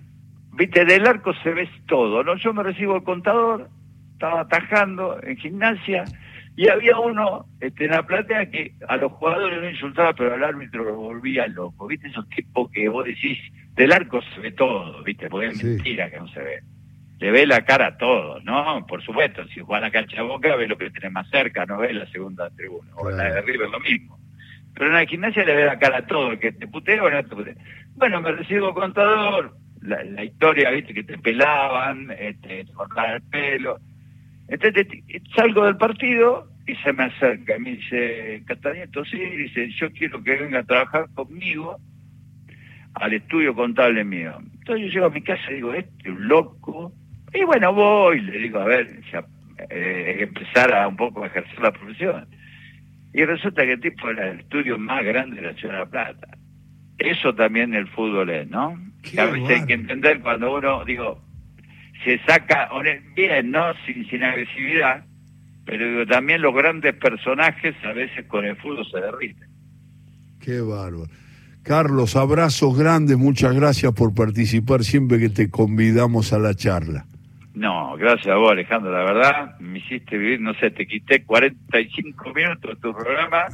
Viste, 0.54 0.86
del 0.86 1.06
arco 1.06 1.34
se 1.44 1.52
ves 1.52 1.70
todo, 1.88 2.24
¿no? 2.24 2.36
Yo 2.38 2.54
me 2.54 2.64
recibo 2.64 2.96
el 2.96 3.04
contador, 3.04 3.70
estaba 4.14 4.42
atajando 4.42 5.22
en 5.22 5.38
gimnasia, 5.38 6.06
y 6.56 6.70
había 6.70 6.98
uno 6.98 7.46
este, 7.60 7.86
en 7.86 7.92
la 7.92 8.04
platea 8.04 8.50
que 8.50 8.74
a 8.88 8.96
los 8.96 9.12
jugadores 9.12 9.62
no 9.62 9.70
insultaba, 9.70 10.14
pero 10.14 10.34
al 10.34 10.44
árbitro 10.44 10.86
lo 10.86 10.96
volvía 10.96 11.48
loco. 11.48 11.88
¿Viste? 11.88 12.08
Esos 12.08 12.28
tipos 12.30 12.72
que 12.72 12.88
vos 12.88 13.06
decís, 13.06 13.38
del 13.76 13.92
arco 13.92 14.22
se 14.34 14.40
ve 14.40 14.52
todo, 14.52 15.04
¿viste? 15.04 15.30
Porque 15.30 15.48
es 15.48 15.64
mentira 15.64 16.10
que 16.10 16.18
no 16.18 16.28
se 16.30 16.40
ve. 16.40 16.64
Le 17.26 17.32
ve 17.32 17.48
la 17.48 17.66
cara 17.66 17.88
a 17.88 17.98
todos, 17.98 18.44
¿no? 18.44 18.86
Por 18.86 19.04
supuesto, 19.04 19.48
si 19.48 19.60
juega 19.60 19.88
la 19.88 19.90
cancha 19.90 20.18
de 20.18 20.22
boca, 20.22 20.56
ve 20.56 20.68
lo 20.68 20.78
que 20.78 20.92
tiene 20.92 21.10
más 21.10 21.28
cerca, 21.32 21.66
no 21.66 21.80
ve 21.80 21.92
la 21.92 22.06
segunda 22.12 22.52
tribuna. 22.52 22.92
O 22.98 23.10
la 23.10 23.24
de 23.24 23.40
arriba 23.40 23.66
es 23.66 23.72
lo 23.72 23.80
mismo. 23.80 24.20
Pero 24.76 24.86
en 24.86 24.94
la 24.94 25.06
gimnasia 25.08 25.44
le 25.44 25.56
ve 25.56 25.66
la 25.66 25.80
cara 25.80 25.98
a 25.98 26.06
todo, 26.06 26.38
que 26.38 26.52
te 26.52 26.68
putea 26.68 27.02
o 27.02 27.10
no 27.10 27.24
te 27.24 27.36
putea. 27.36 27.56
Bueno, 27.96 28.22
me 28.22 28.32
recibo 28.32 28.76
contador, 28.76 29.58
la, 29.82 30.24
historia, 30.24 30.70
viste, 30.70 30.94
que 30.94 31.04
te 31.04 31.18
pelaban, 31.18 32.12
este, 32.12 32.66
te 32.66 32.74
cortaban 32.74 33.16
el 33.16 33.24
pelo. 33.24 33.80
Entonces 34.48 34.86
salgo 35.36 35.66
del 35.66 35.78
partido 35.78 36.48
y 36.68 36.76
se 36.76 36.94
me 36.94 37.06
acerca 37.06 37.58
y 37.58 37.60
me 37.60 37.72
dice, 37.72 38.44
Catanieto, 38.46 39.04
sí, 39.04 39.18
dice, 39.18 39.72
yo 39.72 39.92
quiero 39.94 40.22
que 40.22 40.36
venga 40.36 40.60
a 40.60 40.64
trabajar 40.64 41.08
conmigo 41.16 41.78
al 42.94 43.14
estudio 43.14 43.56
contable 43.56 44.04
mío. 44.04 44.38
Entonces 44.60 44.86
yo 44.86 44.94
llego 44.94 45.06
a 45.08 45.10
mi 45.10 45.24
casa 45.24 45.42
y 45.50 45.56
digo, 45.56 45.74
este 45.74 46.12
un 46.12 46.28
loco. 46.28 46.94
Y 47.36 47.44
bueno, 47.44 47.74
voy, 47.74 48.22
le 48.22 48.40
digo, 48.40 48.60
a 48.60 48.66
ver, 48.66 49.02
ya, 49.12 49.26
eh, 49.70 50.18
empezar 50.22 50.74
a 50.74 50.88
un 50.88 50.96
poco 50.96 51.24
a 51.24 51.28
ejercer 51.28 51.60
la 51.60 51.72
profesión. 51.72 52.28
Y 53.14 53.24
resulta 53.26 53.64
que 53.64 53.74
el 53.74 53.82
tipo 53.82 54.10
era 54.10 54.32
el 54.32 54.40
estudio 54.42 54.78
más 54.78 55.04
grande 55.04 55.38
de 55.38 55.42
la 55.42 55.54
ciudad 55.54 55.74
de 55.74 55.80
La 55.80 55.86
Plata. 55.86 56.28
Eso 56.98 57.34
también 57.36 57.74
el 57.74 57.88
fútbol 57.88 58.30
es, 58.30 58.50
¿no? 58.50 58.80
a 59.18 59.26
veces 59.26 59.62
hay 59.62 59.66
que 59.68 59.74
entender 59.74 60.20
cuando 60.22 60.56
uno, 60.56 60.84
digo, 60.84 61.22
se 62.04 62.20
saca 62.26 62.70
bien, 63.16 63.52
¿no? 63.52 63.74
Sin, 63.86 64.08
sin 64.10 64.24
agresividad, 64.24 65.06
pero 65.66 65.88
digo, 65.88 66.06
también 66.08 66.42
los 66.42 66.56
grandes 66.56 66.96
personajes 66.96 67.76
a 67.84 67.94
veces 67.94 68.26
con 68.28 68.46
el 68.46 68.56
fútbol 68.58 68.86
se 68.90 69.00
derriten. 69.00 69.50
Qué 70.40 70.62
bárbaro. 70.62 71.08
Carlos, 71.64 72.16
abrazos 72.16 72.78
grandes, 72.78 73.18
muchas 73.18 73.56
gracias 73.56 73.92
por 73.94 74.14
participar 74.14 74.84
siempre 74.84 75.20
que 75.20 75.30
te 75.30 75.50
convidamos 75.50 76.34
a 76.34 76.40
la 76.40 76.54
charla. 76.54 77.08
No, 77.56 77.96
gracias 77.98 78.28
a 78.28 78.36
vos, 78.36 78.52
Alejandro. 78.52 78.92
La 78.92 79.04
verdad, 79.04 79.60
me 79.60 79.80
hiciste 79.80 80.18
vivir, 80.18 80.42
no 80.42 80.54
sé, 80.56 80.72
te 80.72 80.86
quité 80.86 81.24
45 81.24 82.34
minutos 82.34 82.76
de 82.76 82.82
tu 82.82 82.94
programa, 82.94 83.46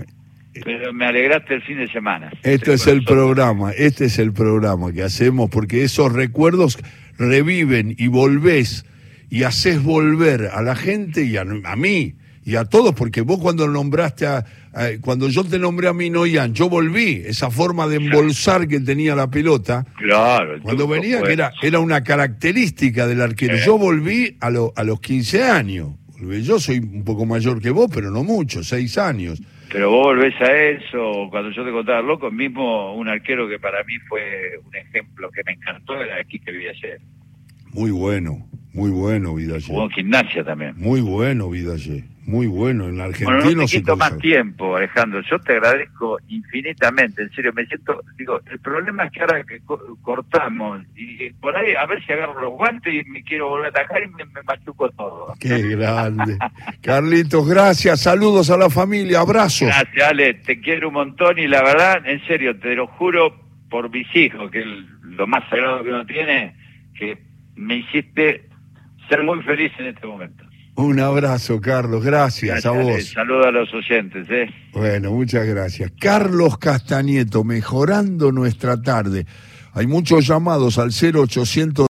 pero 0.64 0.91
me 0.91 1.06
alegraste 1.06 1.54
el 1.54 1.62
fin 1.62 1.78
de 1.78 1.88
semana. 1.88 2.32
Este 2.41 2.74
es 2.74 2.88
el 2.88 3.04
programa, 3.04 3.72
este 3.72 4.06
es 4.06 4.18
el 4.18 4.34
programa 4.34 4.91
que 4.91 5.04
hacemos, 5.04 5.49
porque 5.52 5.84
esos 5.84 6.12
recuerdos 6.12 6.80
reviven 7.18 7.95
y 7.97 8.08
volvés 8.08 8.86
y 9.30 9.43
haces 9.43 9.84
volver 9.84 10.49
a 10.52 10.64
la 10.64 10.76
gente 10.76 11.24
y 11.24 11.38
a, 11.38 11.41
a 11.41 11.76
mí 11.76 12.16
y 12.44 12.56
a 12.56 12.66
todos, 12.66 12.94
porque 12.94 13.22
vos 13.22 13.39
cuando 13.39 13.68
nombraste 13.68 14.26
a, 14.26 14.46
cuando 15.02 15.28
yo 15.30 15.44
te 15.44 15.60
nombré 15.60 15.89
a 15.89 15.94
Minoyan, 15.94 16.54
yo 16.54 16.70
volví, 16.70 17.22
esa 17.26 17.52
forma 17.52 17.88
de 17.88 17.98
embolsar 17.98 18.68
que 18.68 18.80
tenía 18.80 19.16
la 19.16 19.30
pelota. 19.30 19.86
Claro. 19.98 20.60
Cuando 20.62 20.88
venía, 20.88 21.22
que 21.22 21.34
era, 21.34 21.52
era 21.62 21.80
una 21.80 22.04
característica 22.04 23.06
del 23.06 23.22
arquero. 23.22 23.58
Yo 23.58 23.78
volví 23.78 24.38
a, 24.39 24.48
a 24.48 24.84
los 24.84 25.00
15 25.02 25.44
años. 25.44 25.89
Yo 26.20 26.60
soy 26.60 26.80
un 26.80 27.04
poco 27.04 27.26
mayor 27.26 27.62
que 27.62 27.72
vos, 27.72 27.89
pero 27.94 28.12
no 28.12 28.24
mucho, 28.24 28.64
6 28.64 28.98
años. 28.98 29.42
Pero 29.72 29.89
vos 29.89 30.08
volvés 30.08 30.36
a 30.42 30.54
eso, 30.54 31.28
cuando 31.30 31.50
yo 31.52 31.64
te 31.64 31.72
contaba 31.72 32.02
loco, 32.02 32.30
mismo 32.30 32.94
un 32.94 33.08
arquero 33.08 33.48
que 33.48 33.58
para 33.58 33.84
mí 33.86 33.98
fue 34.10 34.60
un 34.66 34.76
ejemplo 34.76 35.30
que 35.32 35.42
me 35.46 35.54
encantó 35.54 36.02
era 36.02 36.18
aquí 36.20 36.39
que 36.39 36.52
vivía 36.52 36.72
ayer. 36.72 37.00
Muy 37.72 37.92
bueno, 37.92 38.50
muy 38.74 38.92
bueno 38.92 39.34
Vidalle. 39.34 39.66
Jugó 39.66 39.84
en 39.86 39.92
gimnasia 39.92 40.44
también. 40.44 40.74
Muy 40.76 41.00
bueno 41.00 41.50
Vidalle. 41.50 42.04
Muy 42.26 42.46
bueno, 42.46 42.88
en 42.88 42.98
la 42.98 43.06
Argentina 43.06 43.40
bueno, 43.44 43.62
no 43.62 43.66
te 43.66 43.78
quito 43.78 43.98
más 43.98 44.18
tiempo, 44.20 44.76
Alejandro. 44.76 45.22
Yo 45.30 45.40
te 45.40 45.54
agradezco 45.54 46.20
infinitamente, 46.28 47.24
en 47.24 47.32
serio. 47.32 47.52
Me 47.54 47.66
siento, 47.66 48.04
digo, 48.18 48.40
el 48.50 48.60
problema 48.60 49.06
es 49.06 49.12
que 49.12 49.22
ahora 49.22 49.44
que 49.44 49.60
cortamos 50.02 50.82
y 50.96 51.32
por 51.34 51.56
ahí 51.56 51.74
a 51.74 51.86
ver 51.88 52.04
si 52.06 52.14
agarro 52.14 52.40
los 52.40 52.52
guantes 52.52 52.94
y 52.94 53.10
me 53.10 53.24
quiero 53.24 53.50
volver 53.50 53.68
a 53.68 53.70
atacar 53.70 54.04
y 54.04 54.08
me, 54.10 54.26
machuco 54.44 54.90
todo. 54.92 55.34
Qué 55.40 55.62
grande. 55.76 56.38
Carlitos, 56.82 57.48
gracias. 57.48 58.02
Saludos 58.02 58.52
a 58.52 58.58
la 58.58 58.70
familia. 58.70 59.22
Abrazos. 59.22 59.68
Gracias, 59.68 60.08
Ale. 60.08 60.36
Te 60.36 60.62
quiero 60.62 60.90
un 60.90 60.94
montón 60.94 61.40
y 61.40 61.48
la 61.48 61.64
verdad, 61.64 62.06
en 62.06 62.24
serio, 62.28 62.58
te 62.60 62.76
lo 62.76 62.86
juro 62.88 63.36
por 63.70 63.90
mis 63.90 64.08
hijos, 64.16 64.52
que 64.52 64.60
es 64.60 64.68
lo 65.02 65.26
más 65.26 65.50
sagrado 65.50 65.84
que 65.84 65.90
uno 65.90 66.06
tiene, 66.06 66.56
que 66.94 67.18
me 67.56 67.78
hiciste 67.78 68.48
ser 69.10 69.24
muy 69.24 69.42
feliz 69.42 69.72
en 69.80 69.88
este 69.88 70.06
momento. 70.06 70.51
Un 70.76 71.00
abrazo, 71.00 71.60
Carlos. 71.60 72.04
Gracias, 72.04 72.66
a 72.66 72.72
vos. 72.72 73.06
Saludos 73.06 73.46
a 73.46 73.52
los 73.52 73.74
oyentes. 73.74 74.28
¿eh? 74.30 74.50
Bueno, 74.74 75.12
muchas 75.12 75.46
gracias. 75.46 75.92
Carlos 76.00 76.58
Castañeto, 76.58 77.44
mejorando 77.44 78.32
nuestra 78.32 78.82
tarde. 78.82 79.26
Hay 79.74 79.88
muchos 79.88 80.28
llamados 80.28 80.78
al 80.78 80.92
0800. 80.92 81.74